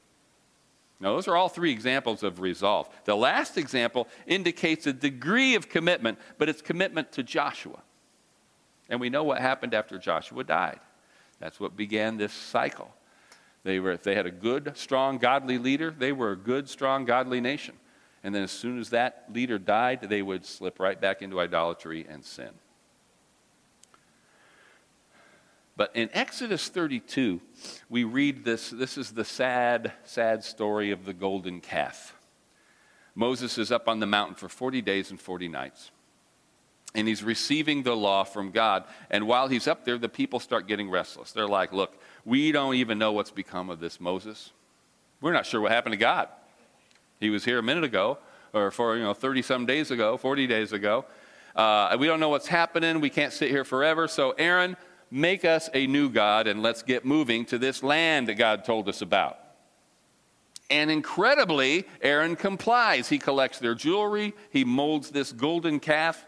Now, 0.99 1.13
those 1.13 1.27
are 1.27 1.35
all 1.35 1.49
three 1.49 1.71
examples 1.71 2.23
of 2.23 2.39
resolve. 2.39 2.89
The 3.05 3.15
last 3.15 3.57
example 3.57 4.07
indicates 4.25 4.87
a 4.87 4.93
degree 4.93 5.53
of 5.53 5.69
commitment, 5.69 6.17
but 6.39 6.49
it's 6.49 6.61
commitment 6.61 7.11
to 7.13 7.23
Joshua. 7.23 7.79
And 8.89 8.99
we 8.99 9.09
know 9.09 9.23
what 9.23 9.39
happened 9.39 9.73
after 9.73 9.99
Joshua 9.99 10.43
died. 10.43 10.79
That's 11.39 11.59
what 11.59 11.75
began 11.75 12.17
this 12.17 12.33
cycle. 12.33 12.91
They 13.67 13.81
were, 13.81 13.91
if 13.91 14.03
they 14.03 14.15
had 14.15 14.25
a 14.25 14.31
good, 14.31 14.77
strong, 14.77 15.17
godly 15.17 15.57
leader, 15.57 15.91
they 15.91 16.13
were 16.13 16.31
a 16.31 16.37
good, 16.37 16.69
strong, 16.69 17.03
godly 17.03 17.41
nation. 17.41 17.75
And 18.23 18.33
then 18.33 18.43
as 18.43 18.51
soon 18.51 18.79
as 18.79 18.91
that 18.91 19.25
leader 19.33 19.59
died, 19.59 20.03
they 20.03 20.21
would 20.21 20.45
slip 20.45 20.79
right 20.79 20.99
back 20.99 21.21
into 21.21 21.37
idolatry 21.41 22.05
and 22.07 22.23
sin. 22.23 22.51
But 25.75 25.93
in 25.97 26.09
Exodus 26.13 26.69
32, 26.69 27.41
we 27.89 28.05
read 28.05 28.45
this. 28.45 28.69
This 28.69 28.97
is 28.97 29.11
the 29.11 29.25
sad, 29.25 29.91
sad 30.05 30.45
story 30.45 30.91
of 30.91 31.03
the 31.03 31.13
golden 31.13 31.59
calf. 31.59 32.15
Moses 33.15 33.57
is 33.57 33.69
up 33.69 33.89
on 33.89 33.99
the 33.99 34.05
mountain 34.05 34.35
for 34.35 34.47
40 34.47 34.81
days 34.81 35.11
and 35.11 35.19
40 35.19 35.49
nights. 35.49 35.91
And 36.95 37.05
he's 37.05 37.21
receiving 37.21 37.83
the 37.83 37.97
law 37.97 38.23
from 38.23 38.51
God. 38.51 38.85
And 39.09 39.27
while 39.27 39.49
he's 39.49 39.67
up 39.67 39.83
there, 39.83 39.97
the 39.97 40.07
people 40.07 40.39
start 40.39 40.69
getting 40.69 40.89
restless. 40.89 41.33
They're 41.33 41.49
like, 41.49 41.73
Look, 41.73 41.96
we 42.27 42.51
don't 42.51 42.75
even 42.75 42.99
know 42.99 43.11
what's 43.11 43.31
become 43.31 43.71
of 43.71 43.79
this 43.79 43.99
Moses. 43.99 44.51
We're 45.21 45.33
not 45.33 45.47
sure 45.47 45.61
what 45.61 45.71
happened 45.71 45.93
to 45.93 45.97
God. 45.97 46.29
He 47.19 47.31
was 47.31 47.43
here 47.43 47.57
a 47.57 47.63
minute 47.63 47.83
ago, 47.83 48.19
or 48.53 48.69
for, 48.69 48.95
you 48.95 49.03
know, 49.03 49.15
30 49.15 49.41
some 49.41 49.65
days 49.65 49.89
ago, 49.89 50.17
40 50.17 50.45
days 50.45 50.71
ago. 50.71 51.05
Uh, 51.55 51.97
we 51.99 52.05
don't 52.05 52.19
know 52.19 52.29
what's 52.29 52.47
happening. 52.47 53.01
We 53.01 53.09
can't 53.09 53.33
sit 53.33 53.49
here 53.49 53.63
forever. 53.63 54.07
So, 54.07 54.35
Aaron, 54.37 54.77
Make 55.09 55.45
us 55.45 55.69
a 55.73 55.87
new 55.87 56.09
God 56.09 56.47
and 56.47 56.61
let's 56.61 56.83
get 56.83 57.05
moving 57.05 57.45
to 57.45 57.57
this 57.57 57.81
land 57.81 58.27
that 58.27 58.35
God 58.35 58.65
told 58.65 58.89
us 58.89 59.01
about. 59.01 59.39
And 60.69 60.91
incredibly, 60.91 61.85
Aaron 62.01 62.35
complies. 62.35 63.07
He 63.07 63.17
collects 63.17 63.59
their 63.59 63.73
jewelry, 63.73 64.33
he 64.51 64.65
molds 64.65 65.11
this 65.11 65.31
golden 65.31 65.79
calf 65.79 66.25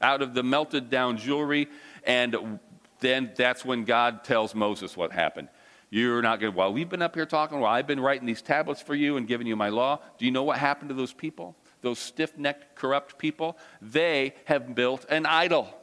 out 0.00 0.22
of 0.22 0.32
the 0.32 0.44
melted 0.44 0.90
down 0.90 1.16
jewelry, 1.16 1.68
and 2.04 2.60
then 3.00 3.32
that's 3.36 3.64
when 3.64 3.84
God 3.84 4.24
tells 4.24 4.54
Moses 4.54 4.96
what 4.96 5.12
happened. 5.12 5.48
You're 5.90 6.22
not 6.22 6.38
going 6.40 6.52
to, 6.52 6.56
while 6.56 6.72
we've 6.72 6.88
been 6.88 7.02
up 7.02 7.16
here 7.16 7.26
talking, 7.26 7.58
while 7.58 7.72
I've 7.72 7.86
been 7.86 7.98
writing 7.98 8.26
these 8.26 8.42
tablets 8.42 8.80
for 8.80 8.94
you 8.94 9.16
and 9.16 9.26
giving 9.26 9.46
you 9.46 9.56
my 9.56 9.70
law, 9.70 10.00
do 10.18 10.24
you 10.24 10.30
know 10.30 10.44
what 10.44 10.58
happened 10.58 10.90
to 10.90 10.94
those 10.94 11.12
people? 11.12 11.56
Those 11.82 11.98
stiff 11.98 12.38
necked, 12.38 12.76
corrupt 12.76 13.18
people? 13.18 13.58
They 13.82 14.34
have 14.44 14.74
built 14.74 15.04
an 15.08 15.26
idol. 15.26 15.74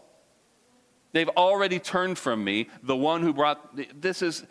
They've 1.12 1.30
already 1.30 1.80
turned 1.80 2.18
from 2.18 2.44
me, 2.44 2.70
the 2.84 2.96
one 2.96 3.22
who 3.22 3.34
brought 3.34 3.76
this 4.00 4.22
is 4.22 4.46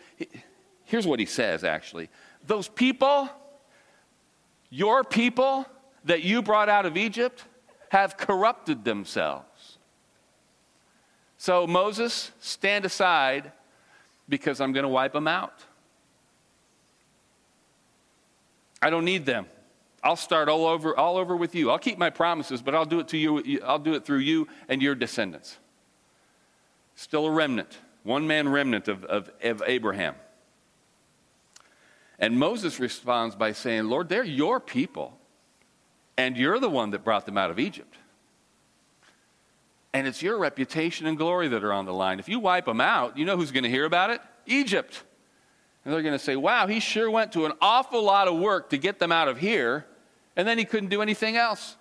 here's 0.83 1.07
what 1.07 1.19
he 1.19 1.25
says 1.25 1.63
actually. 1.63 2.09
Those 2.45 2.67
people, 2.67 3.29
your 4.69 5.03
people 5.03 5.65
that 6.05 6.23
you 6.23 6.41
brought 6.41 6.69
out 6.69 6.85
of 6.85 6.97
Egypt, 6.97 7.45
have 7.89 8.17
corrupted 8.17 8.83
themselves. 8.83 9.46
So, 11.37 11.67
Moses, 11.67 12.31
stand 12.39 12.85
aside 12.85 13.51
because 14.27 14.59
I'm 14.59 14.73
going 14.73 14.83
to 14.83 14.89
wipe 14.89 15.13
them 15.13 15.27
out. 15.27 15.63
I 18.81 18.89
don't 18.89 19.05
need 19.05 19.25
them. 19.25 19.45
I'll 20.03 20.15
start 20.15 20.49
all 20.49 20.65
over, 20.65 20.95
all 20.95 21.17
over 21.17 21.35
with 21.35 21.55
you. 21.55 21.71
I'll 21.71 21.79
keep 21.79 21.97
my 21.97 22.09
promises, 22.09 22.61
but 22.61 22.75
I'll 22.75 22.85
do 22.85 22.99
it 22.99 23.07
to 23.09 23.17
you. 23.17 23.61
I'll 23.63 23.79
do 23.79 23.93
it 23.93 24.05
through 24.05 24.19
you 24.19 24.47
and 24.67 24.81
your 24.81 24.95
descendants 24.95 25.57
still 26.97 27.27
a 27.27 27.31
remnant, 27.31 27.77
one 28.03 28.27
man 28.27 28.49
remnant 28.49 28.89
of, 28.89 29.05
of, 29.05 29.29
of 29.41 29.63
Abraham. 29.65 30.15
And 32.19 32.37
Moses 32.37 32.79
responds 32.79 33.35
by 33.35 33.53
saying, 33.53 33.85
Lord, 33.85 34.09
they're 34.09 34.23
your 34.23 34.59
people, 34.59 35.17
and 36.17 36.35
you're 36.35 36.59
the 36.59 36.69
one 36.69 36.89
that 36.91 37.03
brought 37.05 37.27
them 37.27 37.37
out 37.37 37.51
of 37.51 37.59
Egypt. 37.59 37.95
And 39.93 40.05
it's 40.05 40.21
your 40.21 40.37
reputation 40.37 41.07
and 41.07 41.17
glory 41.17 41.47
that 41.47 41.63
are 41.63 41.73
on 41.73 41.85
the 41.85 41.93
line. 41.93 42.19
If 42.19 42.29
you 42.29 42.39
wipe 42.39 42.65
them 42.65 42.81
out, 42.81 43.17
you 43.17 43.25
know 43.25 43.37
who's 43.37 43.51
going 43.51 43.63
to 43.63 43.69
hear 43.69 43.85
about 43.85 44.09
it? 44.09 44.21
Egypt. 44.45 45.03
And 45.83 45.93
they're 45.93 46.01
going 46.01 46.13
to 46.13 46.19
say, 46.19 46.35
wow, 46.35 46.67
he 46.67 46.79
sure 46.79 47.09
went 47.09 47.31
to 47.33 47.45
an 47.45 47.53
awful 47.61 48.03
lot 48.03 48.27
of 48.27 48.37
work 48.37 48.71
to 48.71 48.77
get 48.77 48.99
them 48.99 49.11
out 49.11 49.27
of 49.27 49.37
here, 49.37 49.85
and 50.35 50.47
then 50.47 50.57
he 50.57 50.65
couldn't 50.65 50.89
do 50.89 51.01
anything 51.01 51.37
else. 51.37 51.77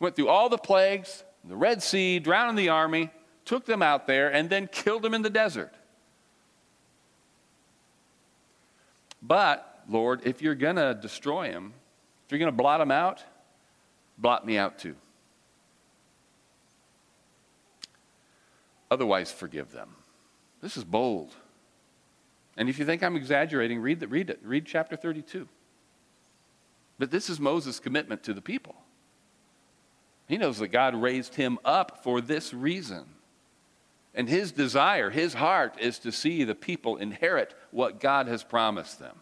Went 0.00 0.16
through 0.16 0.28
all 0.28 0.48
the 0.48 0.58
plagues, 0.58 1.22
the 1.44 1.56
Red 1.56 1.82
Sea, 1.82 2.18
drowned 2.18 2.58
the 2.58 2.68
army, 2.68 3.10
took 3.44 3.64
them 3.64 3.82
out 3.82 4.06
there, 4.06 4.28
and 4.32 4.50
then 4.50 4.66
killed 4.66 5.02
them 5.02 5.14
in 5.14 5.22
the 5.22 5.30
desert. 5.30 5.72
But, 9.22 9.84
Lord, 9.88 10.22
if 10.24 10.42
you're 10.42 10.54
going 10.54 10.76
to 10.76 10.94
destroy 10.94 11.50
them, 11.50 11.74
if 12.26 12.32
you're 12.32 12.38
going 12.38 12.52
to 12.52 12.56
blot 12.56 12.80
them 12.80 12.90
out, 12.90 13.22
blot 14.18 14.46
me 14.46 14.58
out 14.58 14.78
too. 14.78 14.96
Otherwise, 18.90 19.30
forgive 19.30 19.72
them. 19.72 19.90
This 20.60 20.76
is 20.76 20.84
bold. 20.84 21.32
And 22.56 22.68
if 22.68 22.78
you 22.78 22.84
think 22.84 23.02
I'm 23.02 23.16
exaggerating, 23.16 23.80
read, 23.80 24.00
the, 24.00 24.08
read 24.08 24.30
it. 24.30 24.40
Read 24.42 24.66
chapter 24.66 24.96
32. 24.96 25.48
But 26.98 27.10
this 27.10 27.30
is 27.30 27.40
Moses' 27.40 27.80
commitment 27.80 28.22
to 28.24 28.34
the 28.34 28.42
people. 28.42 28.74
He 30.28 30.36
knows 30.36 30.58
that 30.58 30.68
God 30.68 30.94
raised 30.94 31.34
him 31.34 31.58
up 31.64 32.04
for 32.04 32.20
this 32.20 32.52
reason. 32.52 33.04
And 34.14 34.28
his 34.28 34.52
desire, 34.52 35.10
his 35.10 35.34
heart, 35.34 35.76
is 35.80 35.98
to 36.00 36.12
see 36.12 36.44
the 36.44 36.54
people 36.54 36.96
inherit 36.96 37.54
what 37.70 38.00
God 38.00 38.26
has 38.26 38.44
promised 38.44 38.98
them. 38.98 39.16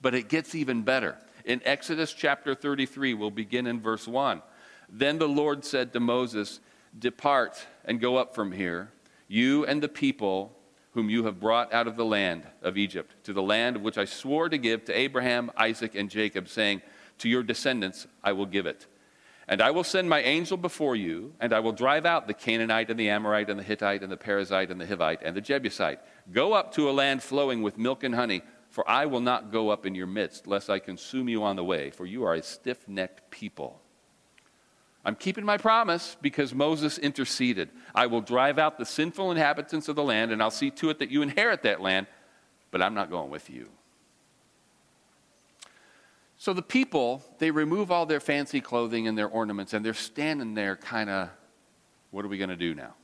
But 0.00 0.14
it 0.14 0.28
gets 0.28 0.54
even 0.54 0.82
better. 0.82 1.16
In 1.44 1.62
Exodus 1.64 2.12
chapter 2.12 2.54
33, 2.54 3.14
we'll 3.14 3.30
begin 3.30 3.66
in 3.66 3.80
verse 3.80 4.06
1. 4.06 4.42
Then 4.88 5.18
the 5.18 5.28
Lord 5.28 5.64
said 5.64 5.92
to 5.92 6.00
Moses, 6.00 6.60
Depart 6.98 7.66
and 7.84 8.00
go 8.00 8.16
up 8.16 8.34
from 8.34 8.52
here, 8.52 8.90
you 9.32 9.64
and 9.64 9.82
the 9.82 9.88
people 9.88 10.54
whom 10.90 11.08
you 11.08 11.24
have 11.24 11.40
brought 11.40 11.72
out 11.72 11.86
of 11.86 11.96
the 11.96 12.04
land 12.04 12.46
of 12.60 12.76
Egypt, 12.76 13.14
to 13.24 13.32
the 13.32 13.42
land 13.42 13.76
of 13.76 13.82
which 13.82 13.96
I 13.96 14.04
swore 14.04 14.50
to 14.50 14.58
give 14.58 14.84
to 14.84 14.92
Abraham, 14.92 15.50
Isaac, 15.56 15.94
and 15.94 16.10
Jacob, 16.10 16.48
saying, 16.48 16.82
To 17.18 17.30
your 17.30 17.42
descendants 17.42 18.06
I 18.22 18.32
will 18.32 18.44
give 18.44 18.66
it. 18.66 18.86
And 19.48 19.62
I 19.62 19.70
will 19.70 19.84
send 19.84 20.08
my 20.10 20.20
angel 20.20 20.58
before 20.58 20.96
you, 20.96 21.32
and 21.40 21.54
I 21.54 21.60
will 21.60 21.72
drive 21.72 22.04
out 22.04 22.26
the 22.26 22.34
Canaanite 22.34 22.90
and 22.90 23.00
the 23.00 23.08
Amorite 23.08 23.48
and 23.48 23.58
the 23.58 23.64
Hittite 23.64 24.02
and 24.02 24.12
the 24.12 24.18
Perizzite 24.18 24.70
and 24.70 24.78
the 24.78 24.84
Hivite 24.84 25.22
and 25.22 25.34
the 25.34 25.40
Jebusite. 25.40 26.00
Go 26.30 26.52
up 26.52 26.74
to 26.74 26.90
a 26.90 26.92
land 26.92 27.22
flowing 27.22 27.62
with 27.62 27.78
milk 27.78 28.04
and 28.04 28.14
honey, 28.14 28.42
for 28.68 28.88
I 28.88 29.06
will 29.06 29.20
not 29.20 29.50
go 29.50 29.70
up 29.70 29.86
in 29.86 29.94
your 29.94 30.06
midst, 30.06 30.46
lest 30.46 30.68
I 30.68 30.78
consume 30.78 31.30
you 31.30 31.42
on 31.42 31.56
the 31.56 31.64
way, 31.64 31.90
for 31.90 32.04
you 32.04 32.24
are 32.24 32.34
a 32.34 32.42
stiff 32.42 32.86
necked 32.86 33.30
people. 33.30 33.80
I'm 35.04 35.16
keeping 35.16 35.44
my 35.44 35.56
promise 35.56 36.16
because 36.22 36.54
Moses 36.54 36.96
interceded. 36.96 37.70
I 37.94 38.06
will 38.06 38.20
drive 38.20 38.58
out 38.58 38.78
the 38.78 38.86
sinful 38.86 39.30
inhabitants 39.32 39.88
of 39.88 39.96
the 39.96 40.04
land, 40.04 40.30
and 40.30 40.42
I'll 40.42 40.50
see 40.50 40.70
to 40.70 40.90
it 40.90 41.00
that 41.00 41.10
you 41.10 41.22
inherit 41.22 41.62
that 41.64 41.80
land, 41.80 42.06
but 42.70 42.80
I'm 42.80 42.94
not 42.94 43.10
going 43.10 43.30
with 43.30 43.50
you. 43.50 43.68
So 46.38 46.52
the 46.52 46.62
people, 46.62 47.22
they 47.38 47.50
remove 47.50 47.90
all 47.90 48.06
their 48.06 48.20
fancy 48.20 48.60
clothing 48.60 49.06
and 49.06 49.16
their 49.16 49.28
ornaments, 49.28 49.74
and 49.74 49.84
they're 49.84 49.94
standing 49.94 50.54
there 50.54 50.76
kind 50.76 51.10
of, 51.10 51.30
what 52.10 52.24
are 52.24 52.28
we 52.28 52.38
going 52.38 52.50
to 52.50 52.56
do 52.56 52.74
now? 52.74 52.94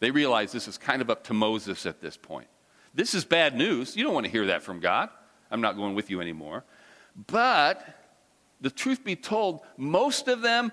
They 0.00 0.10
realize 0.10 0.52
this 0.52 0.68
is 0.68 0.76
kind 0.76 1.00
of 1.00 1.10
up 1.10 1.24
to 1.24 1.34
Moses 1.34 1.86
at 1.86 2.00
this 2.00 2.16
point. 2.16 2.48
This 2.92 3.14
is 3.14 3.24
bad 3.24 3.56
news. 3.56 3.96
You 3.96 4.04
don't 4.04 4.14
want 4.14 4.26
to 4.26 4.32
hear 4.32 4.46
that 4.46 4.62
from 4.62 4.80
God. 4.80 5.10
I'm 5.50 5.60
not 5.60 5.76
going 5.76 5.94
with 5.94 6.10
you 6.10 6.20
anymore. 6.20 6.64
But 7.26 7.86
the 8.60 8.70
truth 8.70 9.04
be 9.04 9.16
told, 9.16 9.60
most 9.76 10.26
of 10.28 10.40
them 10.42 10.72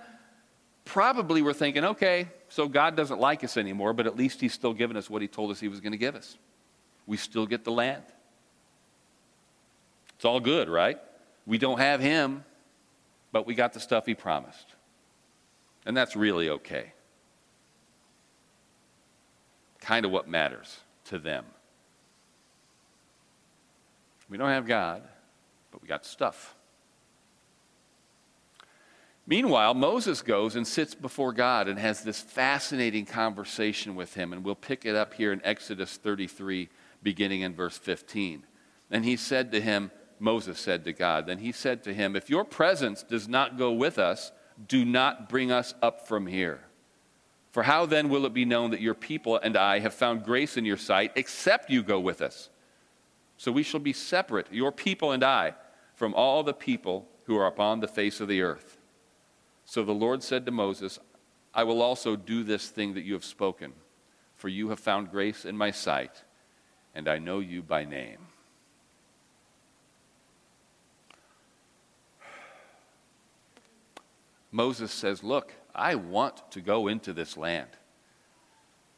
probably 0.85 1.41
were 1.41 1.53
thinking, 1.53 1.85
okay, 1.85 2.27
so 2.49 2.67
God 2.67 2.95
doesn't 2.95 3.19
like 3.19 3.43
us 3.43 3.57
anymore, 3.57 3.93
but 3.93 4.07
at 4.07 4.15
least 4.15 4.41
He's 4.41 4.53
still 4.53 4.73
giving 4.73 4.97
us 4.97 5.09
what 5.09 5.21
He 5.21 5.27
told 5.27 5.51
us 5.51 5.59
He 5.59 5.67
was 5.67 5.79
going 5.79 5.93
to 5.93 5.97
give 5.97 6.15
us. 6.15 6.37
We 7.05 7.17
still 7.17 7.45
get 7.45 7.63
the 7.63 7.71
land. 7.71 8.03
It's 10.15 10.25
all 10.25 10.39
good, 10.39 10.69
right? 10.69 10.99
We 11.47 11.57
don't 11.57 11.79
have 11.79 11.99
him, 11.99 12.45
but 13.31 13.47
we 13.47 13.55
got 13.55 13.73
the 13.73 13.79
stuff 13.79 14.05
he 14.05 14.13
promised. 14.13 14.67
And 15.83 15.97
that's 15.97 16.15
really 16.15 16.49
okay. 16.49 16.93
Kind 19.79 20.05
of 20.05 20.11
what 20.11 20.27
matters 20.27 20.79
to 21.05 21.17
them. 21.17 21.43
We 24.29 24.37
don't 24.37 24.49
have 24.49 24.67
God, 24.67 25.01
but 25.71 25.81
we 25.81 25.87
got 25.87 26.05
stuff. 26.05 26.55
Meanwhile, 29.31 29.75
Moses 29.75 30.21
goes 30.21 30.57
and 30.57 30.67
sits 30.67 30.93
before 30.93 31.31
God 31.31 31.69
and 31.69 31.79
has 31.79 32.03
this 32.03 32.19
fascinating 32.19 33.05
conversation 33.05 33.95
with 33.95 34.13
him. 34.13 34.33
And 34.33 34.43
we'll 34.43 34.55
pick 34.55 34.83
it 34.83 34.93
up 34.93 35.13
here 35.13 35.31
in 35.31 35.39
Exodus 35.45 35.95
33, 35.95 36.67
beginning 37.01 37.39
in 37.39 37.55
verse 37.55 37.77
15. 37.77 38.43
And 38.91 39.05
he 39.05 39.15
said 39.15 39.53
to 39.53 39.61
him, 39.61 39.89
Moses 40.19 40.59
said 40.59 40.83
to 40.83 40.91
God, 40.91 41.27
then 41.27 41.37
he 41.37 41.53
said 41.53 41.81
to 41.85 41.93
him, 41.93 42.17
If 42.17 42.29
your 42.29 42.43
presence 42.43 43.03
does 43.03 43.29
not 43.29 43.57
go 43.57 43.71
with 43.71 43.97
us, 43.97 44.33
do 44.67 44.83
not 44.83 45.29
bring 45.29 45.49
us 45.49 45.75
up 45.81 46.09
from 46.09 46.27
here. 46.27 46.59
For 47.53 47.63
how 47.63 47.85
then 47.85 48.09
will 48.09 48.25
it 48.25 48.33
be 48.33 48.43
known 48.43 48.71
that 48.71 48.81
your 48.81 48.95
people 48.95 49.37
and 49.37 49.55
I 49.55 49.79
have 49.79 49.93
found 49.93 50.25
grace 50.25 50.57
in 50.57 50.65
your 50.65 50.75
sight, 50.75 51.13
except 51.15 51.69
you 51.69 51.83
go 51.83 52.01
with 52.01 52.21
us? 52.21 52.49
So 53.37 53.49
we 53.53 53.63
shall 53.63 53.79
be 53.79 53.93
separate, 53.93 54.47
your 54.51 54.73
people 54.73 55.13
and 55.13 55.23
I, 55.23 55.53
from 55.95 56.13
all 56.15 56.43
the 56.43 56.53
people 56.53 57.07
who 57.27 57.37
are 57.37 57.47
upon 57.47 57.79
the 57.79 57.87
face 57.87 58.19
of 58.19 58.27
the 58.27 58.41
earth. 58.41 58.70
So 59.71 59.85
the 59.85 59.93
Lord 59.93 60.21
said 60.21 60.45
to 60.47 60.51
Moses, 60.51 60.99
I 61.53 61.63
will 61.63 61.81
also 61.81 62.17
do 62.17 62.43
this 62.43 62.67
thing 62.67 62.95
that 62.95 63.05
you 63.05 63.13
have 63.13 63.23
spoken, 63.23 63.71
for 64.35 64.49
you 64.49 64.67
have 64.67 64.81
found 64.81 65.11
grace 65.11 65.45
in 65.45 65.55
my 65.55 65.71
sight, 65.71 66.25
and 66.93 67.07
I 67.07 67.19
know 67.19 67.39
you 67.39 67.61
by 67.61 67.85
name. 67.85 68.17
Moses 74.51 74.91
says, 74.91 75.23
Look, 75.23 75.53
I 75.73 75.95
want 75.95 76.51
to 76.51 76.59
go 76.59 76.89
into 76.89 77.13
this 77.13 77.37
land. 77.37 77.69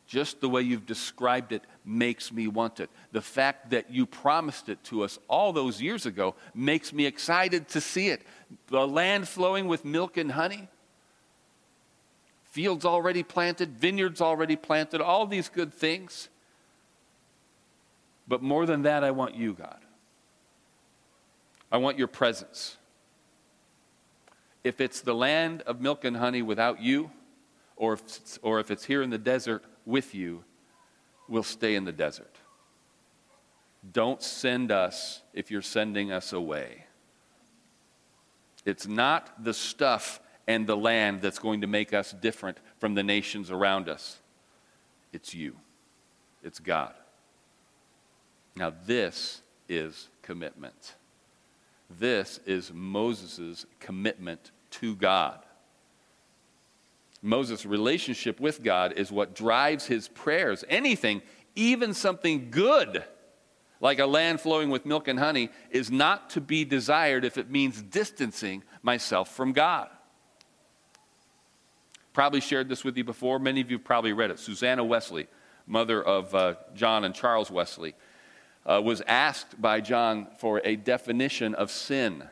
Just 0.05 0.41
the 0.41 0.49
way 0.49 0.61
you've 0.61 0.85
described 0.85 1.51
it 1.51 1.63
makes 1.85 2.31
me 2.31 2.47
want 2.47 2.79
it. 2.79 2.89
The 3.11 3.21
fact 3.21 3.69
that 3.71 3.89
you 3.89 4.05
promised 4.05 4.69
it 4.69 4.83
to 4.85 5.03
us 5.03 5.17
all 5.27 5.53
those 5.53 5.81
years 5.81 6.05
ago 6.05 6.35
makes 6.53 6.91
me 6.91 7.05
excited 7.05 7.69
to 7.69 7.81
see 7.81 8.09
it. 8.09 8.21
The 8.67 8.87
land 8.87 9.27
flowing 9.27 9.67
with 9.67 9.85
milk 9.85 10.17
and 10.17 10.31
honey, 10.31 10.67
fields 12.43 12.85
already 12.85 13.23
planted, 13.23 13.77
vineyards 13.77 14.21
already 14.21 14.55
planted, 14.55 15.01
all 15.01 15.25
these 15.25 15.49
good 15.49 15.73
things. 15.73 16.29
But 18.27 18.41
more 18.41 18.65
than 18.65 18.83
that, 18.83 19.03
I 19.03 19.11
want 19.11 19.35
you, 19.35 19.53
God. 19.53 19.79
I 21.71 21.77
want 21.77 21.97
your 21.97 22.07
presence. 22.07 22.77
If 24.63 24.79
it's 24.79 25.01
the 25.01 25.15
land 25.15 25.61
of 25.63 25.81
milk 25.81 26.05
and 26.05 26.17
honey 26.17 26.41
without 26.41 26.81
you, 26.81 27.09
or 27.75 27.93
if, 27.93 28.03
or 28.41 28.59
if 28.59 28.69
it's 28.69 28.85
here 28.85 29.01
in 29.01 29.09
the 29.09 29.17
desert 29.17 29.63
with 29.85 30.15
you, 30.15 30.43
we'll 31.27 31.43
stay 31.43 31.75
in 31.75 31.85
the 31.85 31.91
desert. 31.91 32.35
Don't 33.91 34.21
send 34.21 34.71
us 34.71 35.21
if 35.33 35.51
you're 35.51 35.61
sending 35.61 36.11
us 36.11 36.31
away. 36.31 36.85
It's 38.65 38.87
not 38.87 39.43
the 39.43 39.53
stuff 39.53 40.21
and 40.47 40.67
the 40.67 40.77
land 40.77 41.21
that's 41.21 41.39
going 41.39 41.61
to 41.61 41.67
make 41.67 41.93
us 41.93 42.13
different 42.13 42.57
from 42.79 42.95
the 42.95 43.03
nations 43.03 43.51
around 43.51 43.89
us. 43.89 44.19
It's 45.11 45.33
you, 45.33 45.55
it's 46.43 46.59
God. 46.59 46.93
Now, 48.55 48.73
this 48.85 49.41
is 49.67 50.09
commitment. 50.21 50.95
This 51.89 52.39
is 52.45 52.71
Moses' 52.73 53.65
commitment 53.79 54.51
to 54.71 54.95
God. 54.95 55.39
Moses' 57.23 57.65
relationship 57.65 58.41
with 58.41 58.61
God 58.61 58.93
is 58.93 59.11
what 59.11 59.33
drives 59.33 59.87
his 59.87 60.09
prayers. 60.09 60.65
Anything, 60.69 61.21
even 61.55 61.93
something 61.93 62.51
good, 62.51 63.03
like 63.79 63.99
a 63.99 64.05
land 64.05 64.41
flowing 64.41 64.69
with 64.69 64.85
milk 64.85 65.07
and 65.07 65.17
honey, 65.17 65.49
is 65.71 65.89
not 65.89 66.29
to 66.31 66.41
be 66.41 66.65
desired 66.65 67.23
if 67.23 67.37
it 67.37 67.49
means 67.49 67.81
distancing 67.81 68.61
myself 68.81 69.33
from 69.33 69.53
God. 69.53 69.87
Probably 72.11 72.41
shared 72.41 72.67
this 72.67 72.83
with 72.83 72.97
you 72.97 73.05
before. 73.05 73.39
Many 73.39 73.61
of 73.61 73.71
you 73.71 73.79
probably 73.79 74.11
read 74.11 74.29
it. 74.29 74.37
Susanna 74.37 74.83
Wesley, 74.83 75.27
mother 75.65 76.03
of 76.03 76.35
uh, 76.35 76.55
John 76.75 77.05
and 77.05 77.15
Charles 77.15 77.49
Wesley, 77.49 77.95
uh, 78.65 78.81
was 78.83 79.01
asked 79.07 79.61
by 79.61 79.79
John 79.79 80.27
for 80.37 80.61
a 80.65 80.75
definition 80.75 81.55
of 81.55 81.71
sin. 81.71 82.27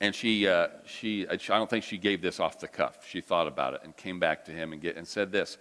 And 0.00 0.14
she, 0.14 0.46
uh, 0.46 0.68
she, 0.84 1.26
I 1.26 1.36
don't 1.36 1.70
think 1.70 1.84
she 1.84 1.96
gave 1.96 2.20
this 2.20 2.38
off 2.38 2.60
the 2.60 2.68
cuff. 2.68 2.98
She 3.08 3.20
thought 3.20 3.46
about 3.46 3.74
it 3.74 3.80
and 3.82 3.96
came 3.96 4.20
back 4.20 4.44
to 4.44 4.50
him 4.50 4.72
and, 4.72 4.80
get, 4.80 4.96
and 4.96 5.06
said 5.06 5.32
this 5.32 5.58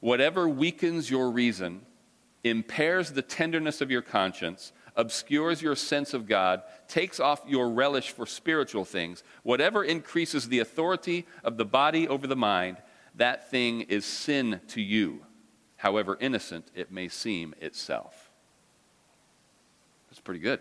Whatever 0.00 0.48
weakens 0.48 1.10
your 1.10 1.30
reason, 1.30 1.82
impairs 2.44 3.12
the 3.12 3.22
tenderness 3.22 3.80
of 3.80 3.90
your 3.90 4.02
conscience, 4.02 4.72
obscures 4.96 5.62
your 5.62 5.76
sense 5.76 6.14
of 6.14 6.26
God, 6.26 6.62
takes 6.88 7.18
off 7.20 7.42
your 7.46 7.70
relish 7.70 8.10
for 8.10 8.26
spiritual 8.26 8.84
things, 8.84 9.22
whatever 9.42 9.82
increases 9.82 10.48
the 10.48 10.58
authority 10.58 11.26
of 11.44 11.56
the 11.56 11.64
body 11.64 12.06
over 12.08 12.26
the 12.26 12.36
mind, 12.36 12.76
that 13.14 13.50
thing 13.50 13.82
is 13.82 14.04
sin 14.04 14.60
to 14.68 14.80
you, 14.80 15.24
however 15.76 16.16
innocent 16.20 16.66
it 16.74 16.90
may 16.90 17.08
seem 17.08 17.54
itself. 17.60 18.30
That's 20.08 20.20
pretty 20.20 20.40
good. 20.40 20.60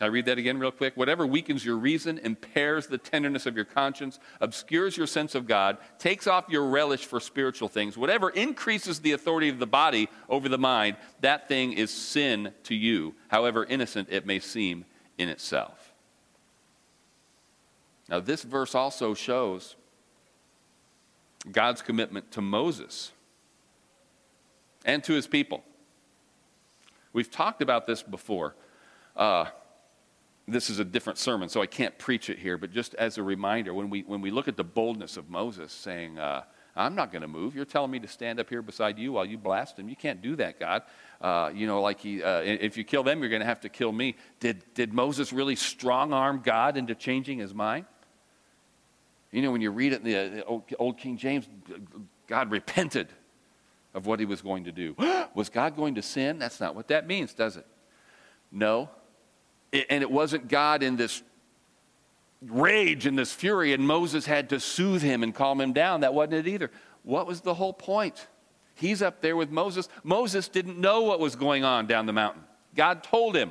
Can 0.00 0.06
I 0.06 0.12
read 0.12 0.24
that 0.24 0.38
again, 0.38 0.58
real 0.58 0.70
quick? 0.70 0.96
Whatever 0.96 1.26
weakens 1.26 1.62
your 1.62 1.76
reason, 1.76 2.16
impairs 2.20 2.86
the 2.86 2.96
tenderness 2.96 3.44
of 3.44 3.54
your 3.54 3.66
conscience, 3.66 4.18
obscures 4.40 4.96
your 4.96 5.06
sense 5.06 5.34
of 5.34 5.46
God, 5.46 5.76
takes 5.98 6.26
off 6.26 6.46
your 6.48 6.64
relish 6.70 7.04
for 7.04 7.20
spiritual 7.20 7.68
things, 7.68 7.98
whatever 7.98 8.30
increases 8.30 9.00
the 9.00 9.12
authority 9.12 9.50
of 9.50 9.58
the 9.58 9.66
body 9.66 10.08
over 10.30 10.48
the 10.48 10.56
mind, 10.56 10.96
that 11.20 11.48
thing 11.48 11.74
is 11.74 11.90
sin 11.90 12.54
to 12.62 12.74
you, 12.74 13.14
however 13.28 13.66
innocent 13.66 14.08
it 14.10 14.24
may 14.24 14.38
seem 14.38 14.86
in 15.18 15.28
itself. 15.28 15.92
Now, 18.08 18.20
this 18.20 18.42
verse 18.42 18.74
also 18.74 19.12
shows 19.12 19.76
God's 21.52 21.82
commitment 21.82 22.30
to 22.30 22.40
Moses 22.40 23.12
and 24.86 25.04
to 25.04 25.12
his 25.12 25.26
people. 25.26 25.62
We've 27.12 27.30
talked 27.30 27.60
about 27.60 27.86
this 27.86 28.02
before. 28.02 28.54
Uh, 29.14 29.44
this 30.52 30.70
is 30.70 30.78
a 30.78 30.84
different 30.84 31.18
sermon, 31.18 31.48
so 31.48 31.62
I 31.62 31.66
can't 31.66 31.96
preach 31.98 32.30
it 32.30 32.38
here, 32.38 32.58
but 32.58 32.72
just 32.72 32.94
as 32.94 33.18
a 33.18 33.22
reminder, 33.22 33.74
when 33.74 33.90
we, 33.90 34.02
when 34.02 34.20
we 34.20 34.30
look 34.30 34.48
at 34.48 34.56
the 34.56 34.64
boldness 34.64 35.16
of 35.16 35.30
Moses 35.30 35.72
saying, 35.72 36.18
uh, 36.18 36.42
I'm 36.76 36.94
not 36.94 37.12
going 37.12 37.22
to 37.22 37.28
move. 37.28 37.54
You're 37.54 37.64
telling 37.64 37.90
me 37.90 37.98
to 38.00 38.08
stand 38.08 38.38
up 38.38 38.48
here 38.48 38.62
beside 38.62 38.98
you 38.98 39.12
while 39.12 39.24
you 39.24 39.36
blast 39.36 39.78
him. 39.78 39.88
You 39.88 39.96
can't 39.96 40.22
do 40.22 40.36
that, 40.36 40.60
God. 40.60 40.82
Uh, 41.20 41.50
you 41.52 41.66
know, 41.66 41.82
like 41.82 42.00
he, 42.00 42.22
uh, 42.22 42.40
if 42.40 42.76
you 42.76 42.84
kill 42.84 43.02
them, 43.02 43.20
you're 43.20 43.28
going 43.28 43.40
to 43.40 43.46
have 43.46 43.60
to 43.60 43.68
kill 43.68 43.92
me. 43.92 44.16
Did, 44.38 44.62
did 44.74 44.92
Moses 44.92 45.32
really 45.32 45.56
strong 45.56 46.12
arm 46.12 46.42
God 46.44 46.76
into 46.76 46.94
changing 46.94 47.38
his 47.38 47.54
mind? 47.54 47.86
You 49.32 49.42
know, 49.42 49.52
when 49.52 49.60
you 49.60 49.70
read 49.70 49.92
it 49.92 50.02
in 50.02 50.04
the, 50.04 50.36
the 50.36 50.44
old, 50.44 50.62
old 50.78 50.98
King 50.98 51.16
James, 51.16 51.48
God 52.26 52.50
repented 52.50 53.08
of 53.94 54.06
what 54.06 54.20
he 54.20 54.26
was 54.26 54.40
going 54.40 54.64
to 54.64 54.72
do. 54.72 54.94
was 55.34 55.48
God 55.48 55.76
going 55.76 55.96
to 55.96 56.02
sin? 56.02 56.38
That's 56.38 56.60
not 56.60 56.74
what 56.74 56.88
that 56.88 57.06
means, 57.06 57.34
does 57.34 57.56
it? 57.56 57.66
No. 58.50 58.90
And 59.72 60.02
it 60.02 60.10
wasn't 60.10 60.48
God 60.48 60.82
in 60.82 60.96
this 60.96 61.22
rage 62.42 63.06
and 63.06 63.18
this 63.18 63.32
fury, 63.32 63.72
and 63.72 63.86
Moses 63.86 64.26
had 64.26 64.48
to 64.50 64.60
soothe 64.60 65.02
him 65.02 65.22
and 65.22 65.34
calm 65.34 65.60
him 65.60 65.72
down. 65.72 66.00
That 66.00 66.14
wasn't 66.14 66.34
it 66.34 66.48
either. 66.48 66.70
What 67.02 67.26
was 67.26 67.42
the 67.42 67.54
whole 67.54 67.72
point? 67.72 68.26
He's 68.74 69.02
up 69.02 69.20
there 69.20 69.36
with 69.36 69.50
Moses. 69.50 69.88
Moses 70.02 70.48
didn't 70.48 70.78
know 70.78 71.02
what 71.02 71.20
was 71.20 71.36
going 71.36 71.64
on 71.64 71.86
down 71.86 72.06
the 72.06 72.12
mountain. 72.12 72.42
God 72.74 73.02
told 73.02 73.36
him. 73.36 73.50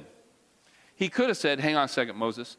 He 0.95 1.07
could 1.07 1.27
have 1.27 1.37
said, 1.37 1.59
Hang 1.59 1.75
on 1.75 1.85
a 1.85 1.87
second, 1.87 2.17
Moses 2.17 2.57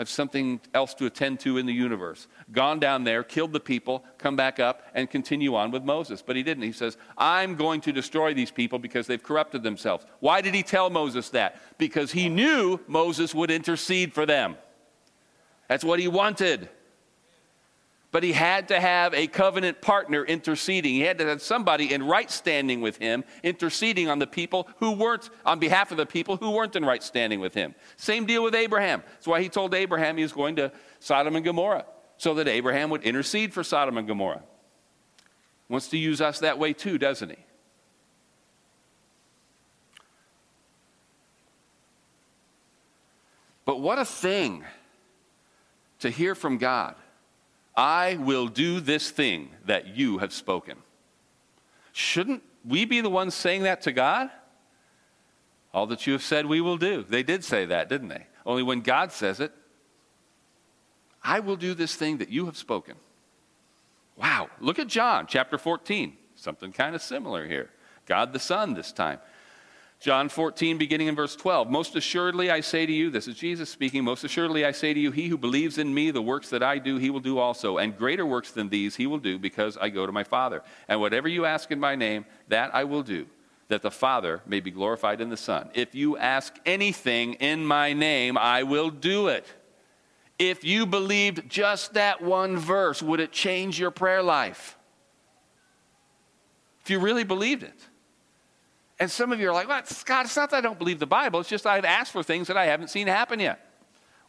have 0.00 0.08
something 0.08 0.58
else 0.72 0.94
to 0.94 1.04
attend 1.04 1.38
to 1.38 1.58
in 1.58 1.66
the 1.66 1.74
universe. 1.74 2.26
Gone 2.52 2.80
down 2.80 3.04
there, 3.04 3.22
killed 3.22 3.52
the 3.52 3.60
people, 3.60 4.02
come 4.16 4.34
back 4.34 4.58
up, 4.58 4.82
and 4.94 5.10
continue 5.10 5.54
on 5.54 5.70
with 5.70 5.82
Moses. 5.84 6.22
But 6.22 6.36
he 6.36 6.42
didn't. 6.42 6.62
He 6.62 6.72
says, 6.72 6.96
I'm 7.18 7.54
going 7.54 7.82
to 7.82 7.92
destroy 7.92 8.32
these 8.32 8.50
people 8.50 8.78
because 8.78 9.06
they've 9.06 9.22
corrupted 9.22 9.62
themselves. 9.62 10.06
Why 10.20 10.40
did 10.40 10.54
he 10.54 10.62
tell 10.62 10.88
Moses 10.88 11.28
that? 11.30 11.60
Because 11.76 12.12
he 12.12 12.30
knew 12.30 12.80
Moses 12.86 13.34
would 13.34 13.50
intercede 13.50 14.14
for 14.14 14.24
them. 14.24 14.56
That's 15.68 15.84
what 15.84 16.00
he 16.00 16.08
wanted. 16.08 16.70
But 18.12 18.24
he 18.24 18.32
had 18.32 18.68
to 18.68 18.80
have 18.80 19.14
a 19.14 19.28
covenant 19.28 19.80
partner 19.80 20.24
interceding. 20.24 20.94
He 20.94 21.02
had 21.02 21.18
to 21.18 21.26
have 21.26 21.40
somebody 21.40 21.94
in 21.94 22.02
right 22.02 22.28
standing 22.28 22.80
with 22.80 22.96
him, 22.96 23.22
interceding 23.44 24.08
on 24.08 24.18
the 24.18 24.26
people 24.26 24.68
who 24.78 24.92
weren't, 24.92 25.30
on 25.46 25.60
behalf 25.60 25.92
of 25.92 25.96
the 25.96 26.06
people 26.06 26.36
who 26.36 26.50
weren't 26.50 26.74
in 26.74 26.84
right 26.84 27.02
standing 27.02 27.38
with 27.38 27.54
him. 27.54 27.74
Same 27.96 28.26
deal 28.26 28.42
with 28.42 28.54
Abraham. 28.56 29.04
That's 29.12 29.28
why 29.28 29.40
he 29.40 29.48
told 29.48 29.74
Abraham 29.74 30.16
he 30.16 30.24
was 30.24 30.32
going 30.32 30.56
to 30.56 30.72
Sodom 30.98 31.36
and 31.36 31.44
Gomorrah, 31.44 31.84
so 32.16 32.34
that 32.34 32.48
Abraham 32.48 32.90
would 32.90 33.04
intercede 33.04 33.54
for 33.54 33.62
Sodom 33.62 33.96
and 33.96 34.08
Gomorrah. 34.08 34.42
Wants 35.68 35.88
to 35.90 35.96
use 35.96 36.20
us 36.20 36.40
that 36.40 36.58
way 36.58 36.72
too, 36.72 36.98
doesn't 36.98 37.30
he? 37.30 37.38
But 43.64 43.80
what 43.80 44.00
a 44.00 44.04
thing 44.04 44.64
to 46.00 46.10
hear 46.10 46.34
from 46.34 46.58
God 46.58 46.96
I 47.76 48.16
will 48.16 48.48
do 48.48 48.80
this 48.80 49.10
thing 49.10 49.50
that 49.66 49.96
you 49.96 50.18
have 50.18 50.32
spoken. 50.32 50.76
Shouldn't 51.92 52.42
we 52.64 52.84
be 52.84 53.00
the 53.00 53.10
ones 53.10 53.34
saying 53.34 53.62
that 53.62 53.82
to 53.82 53.92
God? 53.92 54.30
All 55.72 55.86
that 55.86 56.06
you 56.06 56.12
have 56.12 56.22
said 56.22 56.46
we 56.46 56.60
will 56.60 56.76
do. 56.76 57.04
They 57.08 57.22
did 57.22 57.44
say 57.44 57.64
that, 57.66 57.88
didn't 57.88 58.08
they? 58.08 58.26
Only 58.44 58.62
when 58.62 58.80
God 58.80 59.12
says 59.12 59.40
it, 59.40 59.52
I 61.22 61.40
will 61.40 61.56
do 61.56 61.74
this 61.74 61.94
thing 61.94 62.18
that 62.18 62.30
you 62.30 62.46
have 62.46 62.56
spoken. 62.56 62.96
Wow. 64.16 64.50
Look 64.60 64.78
at 64.78 64.88
John 64.88 65.26
chapter 65.28 65.58
14. 65.58 66.16
Something 66.34 66.72
kind 66.72 66.94
of 66.94 67.02
similar 67.02 67.46
here. 67.46 67.70
God 68.06 68.32
the 68.32 68.38
Son 68.38 68.74
this 68.74 68.92
time. 68.92 69.18
John 70.00 70.30
14, 70.30 70.78
beginning 70.78 71.08
in 71.08 71.14
verse 71.14 71.36
12. 71.36 71.68
Most 71.68 71.94
assuredly 71.94 72.50
I 72.50 72.60
say 72.60 72.86
to 72.86 72.92
you, 72.92 73.10
this 73.10 73.28
is 73.28 73.36
Jesus 73.36 73.68
speaking, 73.68 74.02
most 74.02 74.24
assuredly 74.24 74.64
I 74.64 74.72
say 74.72 74.94
to 74.94 74.98
you, 74.98 75.10
he 75.10 75.28
who 75.28 75.36
believes 75.36 75.76
in 75.76 75.92
me, 75.92 76.10
the 76.10 76.22
works 76.22 76.48
that 76.48 76.62
I 76.62 76.78
do, 76.78 76.96
he 76.96 77.10
will 77.10 77.20
do 77.20 77.38
also. 77.38 77.76
And 77.76 77.94
greater 77.94 78.24
works 78.24 78.50
than 78.50 78.70
these 78.70 78.96
he 78.96 79.06
will 79.06 79.18
do 79.18 79.38
because 79.38 79.76
I 79.76 79.90
go 79.90 80.06
to 80.06 80.12
my 80.12 80.24
Father. 80.24 80.62
And 80.88 81.00
whatever 81.00 81.28
you 81.28 81.44
ask 81.44 81.70
in 81.70 81.78
my 81.78 81.96
name, 81.96 82.24
that 82.48 82.74
I 82.74 82.84
will 82.84 83.02
do, 83.02 83.26
that 83.68 83.82
the 83.82 83.90
Father 83.90 84.40
may 84.46 84.60
be 84.60 84.70
glorified 84.70 85.20
in 85.20 85.28
the 85.28 85.36
Son. 85.36 85.68
If 85.74 85.94
you 85.94 86.16
ask 86.16 86.56
anything 86.64 87.34
in 87.34 87.66
my 87.66 87.92
name, 87.92 88.38
I 88.38 88.62
will 88.62 88.88
do 88.88 89.28
it. 89.28 89.46
If 90.38 90.64
you 90.64 90.86
believed 90.86 91.46
just 91.50 91.92
that 91.92 92.22
one 92.22 92.56
verse, 92.56 93.02
would 93.02 93.20
it 93.20 93.32
change 93.32 93.78
your 93.78 93.90
prayer 93.90 94.22
life? 94.22 94.78
If 96.82 96.88
you 96.88 97.00
really 97.00 97.24
believed 97.24 97.64
it. 97.64 97.78
And 99.00 99.10
some 99.10 99.32
of 99.32 99.40
you 99.40 99.48
are 99.48 99.52
like, 99.54 99.66
well, 99.66 99.82
Scott, 99.86 100.26
it's 100.26 100.36
not 100.36 100.50
that 100.50 100.58
I 100.58 100.60
don't 100.60 100.78
believe 100.78 100.98
the 100.98 101.06
Bible, 101.06 101.40
it's 101.40 101.48
just 101.48 101.66
I've 101.66 101.86
asked 101.86 102.12
for 102.12 102.22
things 102.22 102.46
that 102.48 102.58
I 102.58 102.66
haven't 102.66 102.88
seen 102.88 103.06
happen 103.06 103.40
yet. 103.40 103.66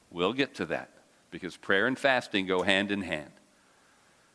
We'll 0.09 0.33
get 0.33 0.55
to 0.55 0.65
that 0.67 0.89
because 1.29 1.57
prayer 1.57 1.87
and 1.87 1.99
fasting 1.99 2.47
go 2.47 2.63
hand 2.63 2.91
in 2.91 3.01
hand. 3.01 3.31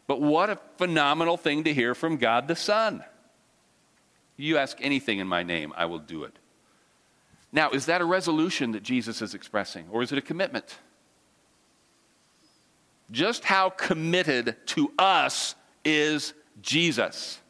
But 0.06 0.20
what 0.20 0.50
a 0.50 0.58
phenomenal 0.76 1.38
thing 1.38 1.64
to 1.64 1.74
hear 1.74 1.94
from 1.94 2.18
God 2.18 2.48
the 2.48 2.54
Son. 2.54 3.02
You 4.36 4.58
ask 4.58 4.76
anything 4.80 5.18
in 5.18 5.26
my 5.26 5.42
name, 5.42 5.72
I 5.74 5.86
will 5.86 5.98
do 5.98 6.24
it. 6.24 6.38
Now, 7.50 7.70
is 7.70 7.86
that 7.86 8.02
a 8.02 8.04
resolution 8.04 8.72
that 8.72 8.82
Jesus 8.82 9.22
is 9.22 9.32
expressing, 9.34 9.86
or 9.90 10.02
is 10.02 10.12
it 10.12 10.18
a 10.18 10.22
commitment? 10.22 10.78
Just 13.10 13.44
how 13.44 13.70
committed 13.70 14.56
to 14.66 14.92
us 14.98 15.54
is 15.84 16.34
Jesus? 16.60 17.40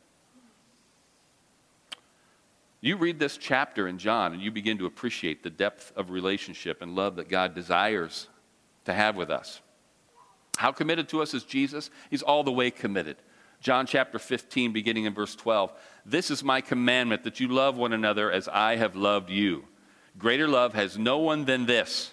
You 2.87 2.96
read 2.96 3.18
this 3.18 3.37
chapter 3.37 3.88
in 3.88 3.99
John 3.99 4.33
and 4.33 4.40
you 4.40 4.53
begin 4.53 4.79
to 4.79 4.87
appreciate 4.87 5.42
the 5.42 5.51
depth 5.51 5.92
of 5.96 6.11
relationship 6.11 6.83
and 6.83 6.94
love 6.94 7.16
that 7.16 7.29
God 7.29 7.53
desires 7.53 8.29
to 8.85 8.92
have 8.92 9.16
with 9.16 9.29
us. 9.29 9.61
How 10.57 10.70
committed 10.70 11.09
to 11.09 11.20
us 11.20 11.35
is 11.35 11.42
Jesus? 11.42 11.90
He's 12.11 12.22
all 12.22 12.44
the 12.44 12.53
way 12.53 12.70
committed. 12.70 13.16
John 13.61 13.87
chapter 13.87 14.20
15, 14.20 14.72
beginning 14.72 15.05
in 15.05 15.14
verse 15.14 15.35
12. 15.35 15.72
This 16.05 16.31
is 16.31 16.44
my 16.44 16.61
commandment 16.61 17.25
that 17.25 17.40
you 17.40 17.49
love 17.49 17.77
one 17.77 17.92
another 17.92 18.31
as 18.31 18.46
I 18.46 18.77
have 18.77 18.94
loved 18.94 19.31
you. 19.31 19.64
Greater 20.16 20.46
love 20.46 20.75
has 20.75 20.96
no 20.96 21.18
one 21.18 21.44
than 21.44 21.66
this, 21.66 22.12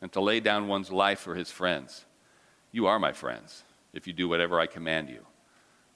and 0.00 0.12
to 0.12 0.20
lay 0.20 0.38
down 0.38 0.68
one's 0.68 0.92
life 0.92 1.18
for 1.18 1.34
his 1.34 1.50
friends. 1.50 2.04
You 2.70 2.86
are 2.86 3.00
my 3.00 3.12
friends 3.12 3.64
if 3.92 4.06
you 4.06 4.12
do 4.12 4.28
whatever 4.28 4.60
I 4.60 4.68
command 4.68 5.08
you. 5.08 5.26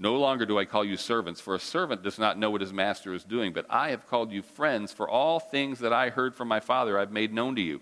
No 0.02 0.16
longer 0.16 0.44
do 0.44 0.58
I 0.58 0.64
call 0.64 0.84
you 0.84 0.96
servants, 0.96 1.40
for 1.40 1.54
a 1.54 1.60
servant 1.60 2.02
does 2.02 2.18
not 2.18 2.36
know 2.36 2.50
what 2.50 2.60
his 2.60 2.72
master 2.72 3.14
is 3.14 3.22
doing, 3.22 3.52
but 3.52 3.66
I 3.70 3.90
have 3.90 4.08
called 4.08 4.32
you 4.32 4.42
friends, 4.42 4.92
for 4.92 5.08
all 5.08 5.38
things 5.38 5.78
that 5.78 5.92
I 5.92 6.10
heard 6.10 6.34
from 6.34 6.48
my 6.48 6.58
Father 6.58 6.98
I've 6.98 7.12
made 7.12 7.32
known 7.32 7.54
to 7.54 7.62
you. 7.62 7.80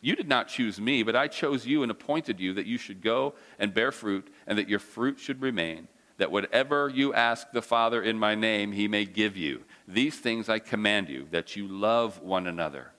You 0.00 0.14
did 0.14 0.28
not 0.28 0.46
choose 0.46 0.80
me, 0.80 1.02
but 1.02 1.16
I 1.16 1.26
chose 1.26 1.66
you 1.66 1.82
and 1.82 1.90
appointed 1.90 2.38
you 2.38 2.54
that 2.54 2.66
you 2.66 2.78
should 2.78 3.02
go 3.02 3.34
and 3.58 3.74
bear 3.74 3.90
fruit, 3.90 4.32
and 4.46 4.56
that 4.58 4.68
your 4.68 4.78
fruit 4.78 5.18
should 5.18 5.42
remain, 5.42 5.88
that 6.18 6.30
whatever 6.30 6.88
you 6.88 7.12
ask 7.12 7.50
the 7.50 7.62
Father 7.62 8.00
in 8.00 8.16
my 8.16 8.36
name, 8.36 8.70
he 8.70 8.86
may 8.86 9.04
give 9.04 9.36
you. 9.36 9.64
These 9.88 10.20
things 10.20 10.48
I 10.48 10.60
command 10.60 11.08
you, 11.08 11.26
that 11.32 11.56
you 11.56 11.66
love 11.66 12.22
one 12.22 12.46
another. 12.46 12.92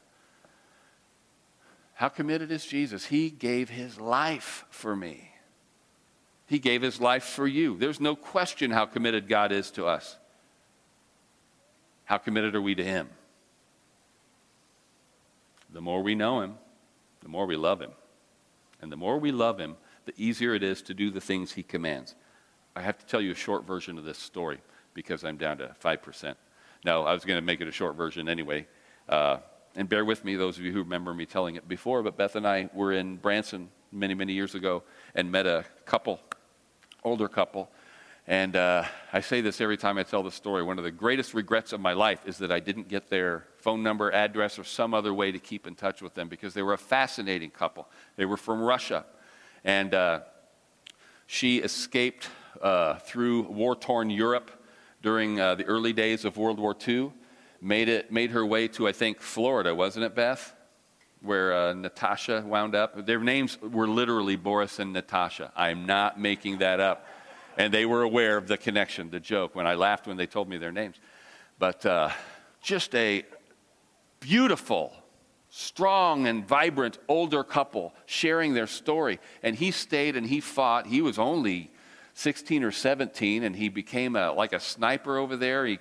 How 1.93 2.09
committed 2.09 2.51
is 2.51 2.65
Jesus? 2.65 3.05
He 3.05 3.29
gave 3.29 3.69
his 3.69 3.97
life 3.97 4.65
for 4.69 4.93
me. 4.93 5.31
He 6.47 6.59
gave 6.59 6.81
his 6.81 6.99
life 6.99 7.25
for 7.25 7.45
you. 7.45 7.77
There's 7.77 7.99
no 7.99 8.15
question 8.15 8.71
how 8.71 8.85
committed 8.85 9.27
God 9.27 9.51
is 9.51 9.69
to 9.71 9.85
us. 9.85 10.17
How 12.05 12.17
committed 12.17 12.55
are 12.55 12.61
we 12.61 12.73
to 12.75 12.83
him? 12.83 13.09
The 15.73 15.81
more 15.81 16.01
we 16.01 16.15
know 16.15 16.41
him, 16.41 16.55
the 17.21 17.27
more 17.27 17.45
we 17.45 17.57
love 17.57 17.81
him. 17.81 17.91
And 18.81 18.89
the 18.89 18.95
more 18.95 19.17
we 19.17 19.33
love 19.33 19.59
him, 19.59 19.75
the 20.05 20.13
easier 20.15 20.55
it 20.55 20.63
is 20.63 20.81
to 20.83 20.93
do 20.93 21.11
the 21.11 21.19
things 21.19 21.51
he 21.51 21.63
commands. 21.63 22.15
I 22.77 22.81
have 22.81 22.97
to 22.97 23.05
tell 23.05 23.19
you 23.19 23.31
a 23.31 23.35
short 23.35 23.65
version 23.65 23.97
of 23.97 24.05
this 24.05 24.17
story 24.17 24.61
because 24.93 25.25
I'm 25.25 25.35
down 25.35 25.57
to 25.57 25.75
5%. 25.83 26.35
No, 26.85 27.03
I 27.03 27.11
was 27.11 27.25
going 27.25 27.37
to 27.37 27.45
make 27.45 27.59
it 27.59 27.67
a 27.67 27.71
short 27.73 27.97
version 27.97 28.29
anyway. 28.29 28.67
Uh, 29.09 29.39
and 29.75 29.89
bear 29.89 30.05
with 30.05 30.23
me, 30.23 30.35
those 30.35 30.57
of 30.57 30.63
you 30.63 30.71
who 30.71 30.79
remember 30.79 31.13
me 31.13 31.25
telling 31.25 31.55
it 31.55 31.67
before, 31.67 32.01
but 32.03 32.15
Beth 32.15 32.37
and 32.37 32.47
I 32.47 32.69
were 32.73 32.93
in 32.93 33.17
Branson 33.17 33.69
many, 33.91 34.13
many 34.13 34.31
years 34.31 34.55
ago 34.55 34.83
and 35.13 35.31
met 35.31 35.45
a 35.45 35.65
couple 35.85 36.21
older 37.07 37.29
couple. 37.29 37.69
And 38.27 38.57
uh, 38.57 38.83
I 39.13 39.21
say 39.21 39.39
this 39.39 39.61
every 39.61 39.77
time 39.77 39.97
I 39.97 40.03
tell 40.03 40.21
the 40.21 40.31
story. 40.31 40.61
One 40.61 40.77
of 40.77 40.83
the 40.83 40.91
greatest 40.91 41.33
regrets 41.33 41.71
of 41.71 41.79
my 41.79 41.93
life 41.93 42.19
is 42.25 42.37
that 42.39 42.51
I 42.51 42.59
didn't 42.59 42.89
get 42.89 43.09
their 43.09 43.45
phone 43.55 43.81
number, 43.81 44.11
address, 44.11 44.59
or 44.59 44.65
some 44.65 44.93
other 44.93 45.13
way 45.13 45.31
to 45.31 45.39
keep 45.39 45.65
in 45.65 45.75
touch 45.75 46.01
with 46.01 46.13
them 46.13 46.27
because 46.27 46.53
they 46.53 46.61
were 46.61 46.73
a 46.73 46.77
fascinating 46.77 47.49
couple. 47.49 47.87
They 48.17 48.25
were 48.25 48.35
from 48.35 48.61
Russia. 48.61 49.05
And 49.63 49.93
uh, 49.93 50.19
she 51.25 51.59
escaped 51.59 52.29
uh, 52.61 52.95
through 52.95 53.43
war 53.43 53.75
torn 53.75 54.09
Europe 54.09 54.51
during 55.01 55.39
uh, 55.39 55.55
the 55.55 55.63
early 55.63 55.93
days 55.93 56.25
of 56.25 56.35
World 56.35 56.59
War 56.59 56.75
II, 56.85 57.13
made, 57.61 57.87
it, 57.87 58.11
made 58.11 58.31
her 58.31 58.45
way 58.45 58.67
to, 58.69 58.89
I 58.89 58.91
think, 58.91 59.21
Florida, 59.21 59.73
wasn't 59.73 60.03
it, 60.03 60.15
Beth? 60.15 60.53
Where 61.27 61.53
uh, 61.53 61.73
Natasha 61.73 62.43
wound 62.45 62.73
up. 62.73 63.05
Their 63.05 63.19
names 63.19 63.61
were 63.61 63.87
literally 63.87 64.35
Boris 64.35 64.79
and 64.79 64.93
Natasha. 64.93 65.51
I'm 65.55 65.85
not 65.85 66.19
making 66.19 66.59
that 66.59 66.79
up. 66.79 67.05
And 67.57 67.73
they 67.73 67.85
were 67.85 68.03
aware 68.03 68.37
of 68.37 68.47
the 68.47 68.57
connection, 68.57 69.09
the 69.09 69.19
joke, 69.19 69.55
when 69.55 69.67
I 69.67 69.75
laughed 69.75 70.07
when 70.07 70.17
they 70.17 70.27
told 70.27 70.47
me 70.47 70.57
their 70.57 70.71
names. 70.71 70.95
But 71.59 71.85
uh, 71.85 72.09
just 72.61 72.95
a 72.95 73.25
beautiful, 74.19 74.93
strong, 75.49 76.27
and 76.27 76.47
vibrant 76.47 76.99
older 77.07 77.43
couple 77.43 77.93
sharing 78.05 78.53
their 78.53 78.67
story. 78.67 79.19
And 79.43 79.55
he 79.55 79.71
stayed 79.71 80.15
and 80.15 80.25
he 80.25 80.39
fought. 80.39 80.87
He 80.87 81.01
was 81.01 81.19
only 81.19 81.71
16 82.13 82.63
or 82.63 82.71
17, 82.71 83.43
and 83.43 83.55
he 83.55 83.69
became 83.69 84.15
a, 84.15 84.31
like 84.31 84.53
a 84.53 84.59
sniper 84.59 85.17
over 85.17 85.35
there. 85.35 85.65
He 85.65 85.79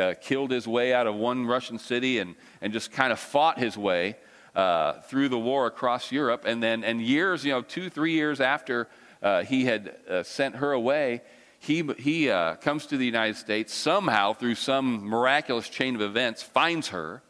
uh, 0.00 0.14
killed 0.20 0.50
his 0.50 0.66
way 0.66 0.92
out 0.92 1.06
of 1.06 1.14
one 1.14 1.46
Russian 1.46 1.78
city 1.78 2.18
and, 2.18 2.34
and 2.60 2.72
just 2.72 2.92
kind 2.92 3.12
of 3.12 3.18
fought 3.18 3.58
his 3.58 3.76
way 3.76 4.16
uh, 4.56 5.00
through 5.02 5.28
the 5.28 5.38
war 5.38 5.66
across 5.66 6.10
Europe. 6.10 6.44
And 6.46 6.62
then, 6.62 6.82
and 6.82 7.00
years, 7.00 7.44
you 7.44 7.52
know, 7.52 7.62
two, 7.62 7.90
three 7.90 8.12
years 8.12 8.40
after 8.40 8.88
uh, 9.22 9.42
he 9.44 9.66
had 9.66 9.94
uh, 10.08 10.22
sent 10.22 10.56
her 10.56 10.72
away, 10.72 11.20
he, 11.58 11.82
he 11.98 12.30
uh, 12.30 12.56
comes 12.56 12.86
to 12.86 12.96
the 12.96 13.04
United 13.04 13.36
States 13.36 13.74
somehow 13.74 14.32
through 14.32 14.54
some 14.54 15.06
miraculous 15.06 15.68
chain 15.68 15.94
of 15.94 16.00
events, 16.00 16.42
finds 16.42 16.88
her. 16.88 17.22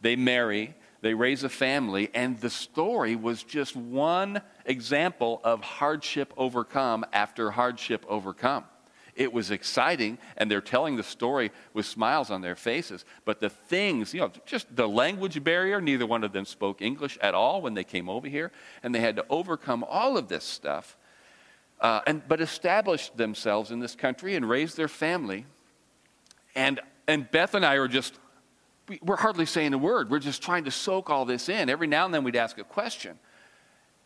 They 0.00 0.16
marry, 0.16 0.74
they 1.00 1.14
raise 1.14 1.44
a 1.44 1.48
family, 1.48 2.10
and 2.14 2.40
the 2.40 2.50
story 2.50 3.14
was 3.14 3.44
just 3.44 3.76
one 3.76 4.42
example 4.64 5.40
of 5.44 5.60
hardship 5.62 6.32
overcome 6.36 7.04
after 7.12 7.52
hardship 7.52 8.04
overcome. 8.08 8.64
It 9.14 9.32
was 9.32 9.50
exciting, 9.50 10.16
and 10.38 10.50
they're 10.50 10.62
telling 10.62 10.96
the 10.96 11.02
story 11.02 11.50
with 11.74 11.84
smiles 11.84 12.30
on 12.30 12.40
their 12.40 12.56
faces. 12.56 13.04
But 13.26 13.40
the 13.40 13.50
things, 13.50 14.14
you 14.14 14.20
know, 14.20 14.32
just 14.46 14.74
the 14.74 14.88
language 14.88 15.42
barrier, 15.44 15.80
neither 15.82 16.06
one 16.06 16.24
of 16.24 16.32
them 16.32 16.46
spoke 16.46 16.80
English 16.80 17.18
at 17.20 17.34
all 17.34 17.60
when 17.60 17.74
they 17.74 17.84
came 17.84 18.08
over 18.08 18.26
here, 18.26 18.52
and 18.82 18.94
they 18.94 19.00
had 19.00 19.16
to 19.16 19.26
overcome 19.28 19.84
all 19.86 20.16
of 20.16 20.28
this 20.28 20.44
stuff, 20.44 20.96
uh, 21.80 22.00
and, 22.06 22.26
but 22.26 22.40
established 22.40 23.16
themselves 23.16 23.70
in 23.70 23.80
this 23.80 23.94
country 23.94 24.34
and 24.34 24.48
raised 24.48 24.78
their 24.78 24.88
family. 24.88 25.44
And, 26.54 26.80
and 27.06 27.30
Beth 27.30 27.54
and 27.54 27.66
I 27.66 27.74
are 27.74 27.88
just, 27.88 28.18
we're 29.02 29.16
hardly 29.16 29.46
saying 29.46 29.74
a 29.74 29.78
word. 29.78 30.10
We're 30.10 30.20
just 30.20 30.42
trying 30.42 30.64
to 30.64 30.70
soak 30.70 31.10
all 31.10 31.26
this 31.26 31.50
in. 31.50 31.68
Every 31.68 31.86
now 31.86 32.06
and 32.06 32.14
then 32.14 32.24
we'd 32.24 32.36
ask 32.36 32.56
a 32.56 32.64
question. 32.64 33.18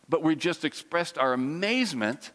But 0.09 0.21
we 0.21 0.35
just 0.35 0.65
expressed 0.65 1.17
our 1.17 1.33
amazement 1.33 2.31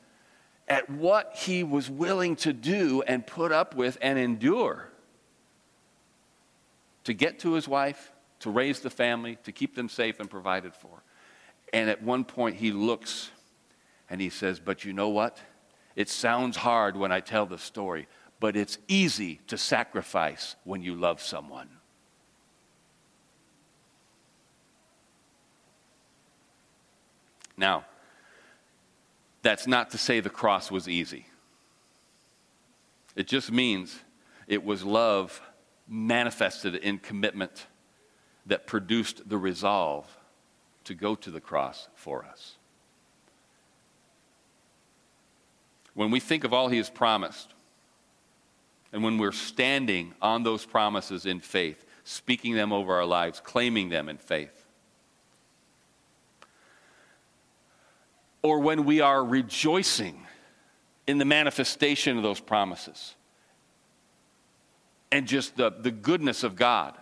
at 0.72 0.88
what 0.88 1.36
he 1.36 1.62
was 1.62 1.90
willing 1.90 2.34
to 2.34 2.50
do 2.50 3.02
and 3.02 3.26
put 3.26 3.52
up 3.52 3.74
with 3.74 3.98
and 4.00 4.18
endure 4.18 4.88
to 7.04 7.12
get 7.12 7.40
to 7.40 7.52
his 7.52 7.68
wife, 7.68 8.10
to 8.38 8.48
raise 8.48 8.80
the 8.80 8.88
family, 8.88 9.36
to 9.44 9.52
keep 9.52 9.74
them 9.74 9.90
safe 9.90 10.18
and 10.18 10.30
provided 10.30 10.74
for. 10.74 11.02
And 11.74 11.90
at 11.90 12.02
one 12.02 12.24
point, 12.24 12.56
he 12.56 12.72
looks 12.72 13.30
and 14.08 14.18
he 14.18 14.30
says, 14.30 14.60
But 14.60 14.82
you 14.82 14.94
know 14.94 15.10
what? 15.10 15.38
It 15.94 16.08
sounds 16.08 16.56
hard 16.56 16.96
when 16.96 17.12
I 17.12 17.20
tell 17.20 17.44
the 17.44 17.58
story, 17.58 18.08
but 18.40 18.56
it's 18.56 18.78
easy 18.88 19.40
to 19.48 19.58
sacrifice 19.58 20.56
when 20.64 20.82
you 20.82 20.94
love 20.94 21.20
someone. 21.20 21.68
Now, 27.58 27.84
that's 29.42 29.66
not 29.66 29.90
to 29.90 29.98
say 29.98 30.20
the 30.20 30.30
cross 30.30 30.70
was 30.70 30.88
easy. 30.88 31.26
It 33.14 33.26
just 33.26 33.52
means 33.52 33.98
it 34.46 34.64
was 34.64 34.84
love 34.84 35.40
manifested 35.88 36.76
in 36.76 36.98
commitment 36.98 37.66
that 38.46 38.66
produced 38.66 39.28
the 39.28 39.38
resolve 39.38 40.06
to 40.84 40.94
go 40.94 41.14
to 41.14 41.30
the 41.30 41.40
cross 41.40 41.88
for 41.94 42.24
us. 42.24 42.56
when 45.94 46.10
we 46.10 46.20
think 46.20 46.44
of 46.44 46.52
all 46.52 46.68
He 46.68 46.78
has 46.78 46.90
promised, 46.90 47.52
and 48.92 49.02
when 49.02 49.18
we're 49.18 49.32
standing 49.32 50.14
on 50.20 50.42
those 50.42 50.64
promises 50.64 51.26
in 51.26 51.40
faith, 51.40 51.84
speaking 52.04 52.54
them 52.54 52.72
over 52.72 52.94
our 52.94 53.06
lives, 53.06 53.40
claiming 53.40 53.88
them 53.88 54.08
in 54.08 54.18
faith, 54.18 54.61
or 58.42 58.58
when 58.58 58.84
we 58.84 59.00
are 59.00 59.24
rejoicing 59.24 60.26
in 61.06 61.18
the 61.18 61.24
manifestation 61.24 62.16
of 62.16 62.22
those 62.22 62.40
promises 62.40 63.14
and 65.10 65.28
just 65.28 65.56
the, 65.56 65.70
the 65.70 65.90
goodness 65.90 66.42
of 66.42 66.56
God, 66.56 66.96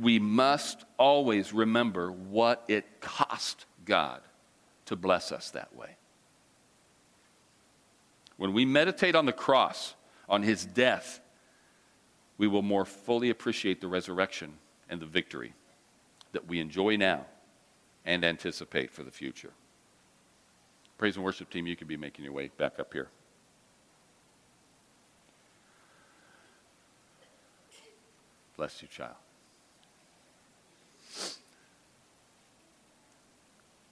we 0.00 0.18
must 0.18 0.84
always 0.98 1.52
remember 1.52 2.10
what 2.10 2.64
it 2.68 3.00
cost 3.00 3.66
God 3.84 4.20
to 4.86 4.96
bless 4.96 5.32
us 5.32 5.50
that 5.50 5.74
way. 5.76 5.96
When 8.36 8.52
we 8.52 8.64
meditate 8.64 9.14
on 9.14 9.26
the 9.26 9.32
cross, 9.32 9.94
on 10.28 10.42
his 10.42 10.64
death, 10.64 11.20
we 12.38 12.48
will 12.48 12.62
more 12.62 12.84
fully 12.84 13.30
appreciate 13.30 13.80
the 13.80 13.88
resurrection 13.88 14.54
and 14.88 15.00
the 15.00 15.06
victory 15.06 15.52
that 16.32 16.48
we 16.48 16.58
enjoy 16.58 16.96
now 16.96 17.26
and 18.04 18.24
anticipate 18.24 18.90
for 18.90 19.02
the 19.02 19.10
future. 19.10 19.52
Praise 21.02 21.16
and 21.16 21.24
worship 21.24 21.50
team, 21.50 21.66
you 21.66 21.74
can 21.74 21.88
be 21.88 21.96
making 21.96 22.24
your 22.24 22.32
way 22.32 22.48
back 22.58 22.78
up 22.78 22.92
here. 22.92 23.08
Bless 28.56 28.80
you, 28.80 28.86
child. 28.86 29.16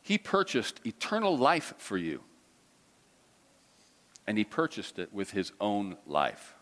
He 0.02 0.18
purchased 0.18 0.80
eternal 0.86 1.36
life 1.36 1.74
for 1.78 1.96
you. 1.96 2.20
And 4.28 4.38
he 4.38 4.44
purchased 4.44 5.00
it 5.00 5.12
with 5.12 5.32
his 5.32 5.50
own 5.60 5.96
life. 6.06 6.54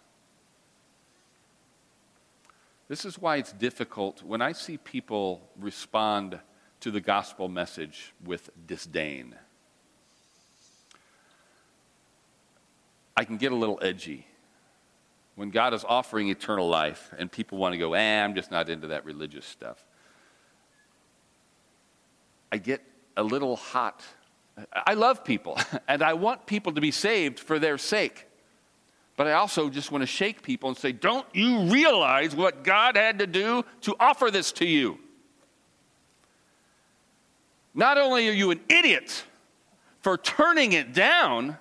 This 2.89 3.05
is 3.05 3.19
why 3.19 3.37
it's 3.37 3.53
difficult 3.53 4.23
when 4.23 4.41
I 4.41 4.53
see 4.53 4.79
people 4.79 5.51
respond 5.61 6.41
to 6.81 6.91
the 6.91 7.03
gospel 7.03 7.51
message 7.51 8.15
with 8.25 8.49
disdain. 8.67 9.35
I 13.19 13.25
can 13.25 13.37
get 13.37 13.51
a 13.51 13.57
little 13.57 13.81
edgy. 13.83 14.25
When 15.35 15.51
God 15.51 15.75
is 15.75 15.85
offering 15.85 16.29
eternal 16.29 16.69
life 16.69 17.13
and 17.19 17.31
people 17.31 17.59
want 17.59 17.73
to 17.73 17.77
go, 17.77 17.95
eh, 17.95 18.23
I'm 18.23 18.37
just 18.37 18.53
not 18.53 18.69
into 18.69 18.87
that 18.89 19.05
religious 19.05 19.45
stuff. 19.45 19.85
I 22.53 22.59
get 22.59 22.81
a 23.17 23.25
little 23.25 23.57
hot. 23.57 24.05
I 24.73 24.95
love 24.95 25.25
people, 25.25 25.59
and 25.89 26.01
I 26.01 26.13
want 26.13 26.47
people 26.47 26.75
to 26.75 26.81
be 26.81 26.93
saved 26.93 27.41
for 27.41 27.59
their 27.59 27.77
sake. 27.77 28.25
But 29.17 29.27
I 29.27 29.33
also 29.33 29.69
just 29.69 29.91
want 29.91 30.03
to 30.03 30.07
shake 30.07 30.41
people 30.43 30.69
and 30.69 30.79
say, 30.79 30.93
Don't 30.93 31.27
you 31.33 31.63
realize 31.63 32.37
what 32.37 32.63
God 32.63 32.97
had 32.97 33.19
to 33.19 33.27
do 33.27 33.65
to 33.81 33.97
offer 33.99 34.31
this 34.31 34.53
to 34.53 34.65
you? 34.65 34.97
Not 37.75 37.99
only 37.99 38.29
are 38.29 38.33
you 38.33 38.53
an 38.53 38.61
idiot 38.69 39.25
for 40.03 40.17
turning 40.17 40.73
it 40.73 40.93
down, 40.93 41.59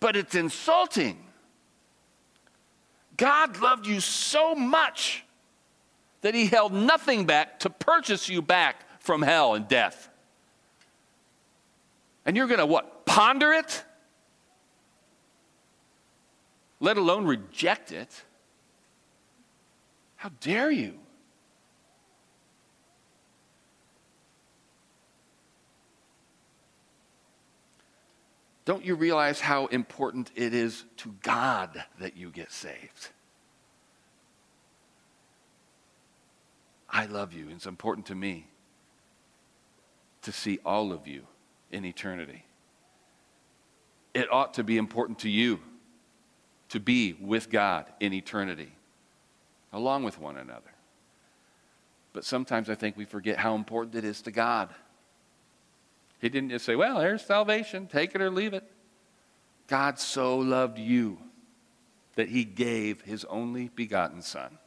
but 0.00 0.16
it's 0.16 0.34
insulting. 0.34 1.18
God 3.16 3.60
loved 3.60 3.86
you 3.86 4.00
so 4.00 4.54
much 4.54 5.24
that 6.20 6.34
he 6.34 6.46
held 6.46 6.72
nothing 6.72 7.24
back 7.24 7.60
to 7.60 7.70
purchase 7.70 8.28
you 8.28 8.42
back 8.42 8.84
from 9.00 9.22
hell 9.22 9.54
and 9.54 9.66
death. 9.68 10.08
And 12.24 12.36
you're 12.36 12.48
going 12.48 12.58
to 12.58 12.66
what? 12.66 13.06
Ponder 13.06 13.52
it? 13.52 13.84
Let 16.80 16.96
alone 16.96 17.24
reject 17.24 17.92
it? 17.92 18.24
How 20.16 20.30
dare 20.40 20.70
you? 20.70 20.98
Don't 28.66 28.84
you 28.84 28.96
realize 28.96 29.40
how 29.40 29.66
important 29.66 30.32
it 30.34 30.52
is 30.52 30.84
to 30.98 31.14
God 31.22 31.84
that 32.00 32.16
you 32.16 32.30
get 32.30 32.50
saved? 32.50 33.10
I 36.90 37.06
love 37.06 37.32
you. 37.32 37.46
It's 37.50 37.66
important 37.66 38.06
to 38.06 38.16
me 38.16 38.48
to 40.22 40.32
see 40.32 40.58
all 40.64 40.92
of 40.92 41.06
you 41.06 41.22
in 41.70 41.84
eternity. 41.84 42.44
It 44.14 44.32
ought 44.32 44.54
to 44.54 44.64
be 44.64 44.78
important 44.78 45.20
to 45.20 45.30
you 45.30 45.60
to 46.70 46.80
be 46.80 47.12
with 47.20 47.50
God 47.50 47.86
in 48.00 48.12
eternity, 48.12 48.72
along 49.72 50.02
with 50.02 50.18
one 50.18 50.36
another. 50.36 50.72
But 52.12 52.24
sometimes 52.24 52.68
I 52.68 52.74
think 52.74 52.96
we 52.96 53.04
forget 53.04 53.38
how 53.38 53.54
important 53.54 53.94
it 53.94 54.04
is 54.04 54.22
to 54.22 54.32
God. 54.32 54.70
He 56.26 56.30
didn't 56.30 56.50
just 56.50 56.64
say, 56.64 56.74
Well, 56.74 56.98
there's 56.98 57.22
salvation, 57.22 57.86
take 57.86 58.16
it 58.16 58.20
or 58.20 58.30
leave 58.30 58.52
it. 58.52 58.64
God 59.68 60.00
so 60.00 60.38
loved 60.38 60.76
you 60.76 61.18
that 62.16 62.28
he 62.28 62.42
gave 62.42 63.00
his 63.02 63.24
only 63.26 63.68
begotten 63.68 64.22
Son. 64.22 64.58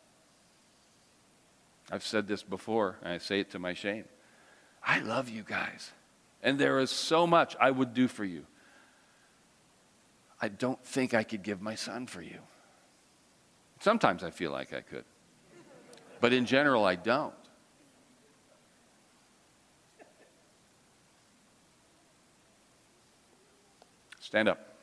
I've 1.91 2.06
said 2.06 2.30
this 2.30 2.43
before, 2.43 2.95
and 3.04 3.12
I 3.12 3.17
say 3.17 3.41
it 3.41 3.50
to 3.52 3.60
my 3.60 3.74
shame. 3.74 4.06
I 4.82 5.00
love 5.00 5.28
you 5.28 5.43
guys. 5.43 5.91
And 6.41 6.58
there 6.58 6.80
is 6.80 6.91
so 6.91 7.28
much 7.28 7.58
I 7.60 7.72
would 7.72 7.93
do 7.93 8.08
for 8.08 8.24
you. 8.24 8.45
I 10.41 10.48
don't 10.48 10.82
think 10.86 11.13
I 11.13 11.24
could 11.24 11.43
give 11.43 11.62
my 11.62 11.76
son 11.76 12.08
for 12.08 12.22
you. 12.22 12.39
Sometimes 13.82 14.24
I 14.24 14.30
feel 14.30 14.52
like 14.52 14.74
I 14.74 14.80
could, 14.80 15.04
but 16.22 16.32
in 16.32 16.45
general, 16.45 16.86
I 16.86 16.95
don't. 16.95 17.34
Stand 24.30 24.48
up. 24.48 24.76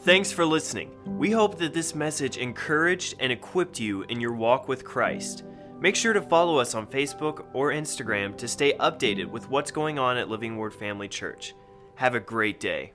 Thanks 0.00 0.32
for 0.32 0.44
listening. 0.44 0.90
We 1.06 1.30
hope 1.30 1.56
that 1.58 1.72
this 1.72 1.94
message 1.94 2.36
encouraged 2.36 3.14
and 3.20 3.30
equipped 3.30 3.78
you 3.78 4.02
in 4.08 4.20
your 4.20 4.32
walk 4.32 4.66
with 4.66 4.84
Christ. 4.84 5.44
Make 5.78 5.94
sure 5.94 6.12
to 6.12 6.20
follow 6.20 6.58
us 6.58 6.74
on 6.74 6.88
Facebook 6.88 7.44
or 7.52 7.70
Instagram 7.70 8.36
to 8.38 8.48
stay 8.48 8.72
updated 8.78 9.26
with 9.26 9.48
what's 9.50 9.70
going 9.70 10.00
on 10.00 10.16
at 10.16 10.28
Living 10.28 10.56
Word 10.56 10.74
Family 10.74 11.06
Church. 11.06 11.54
Have 11.94 12.16
a 12.16 12.20
great 12.20 12.58
day. 12.58 12.92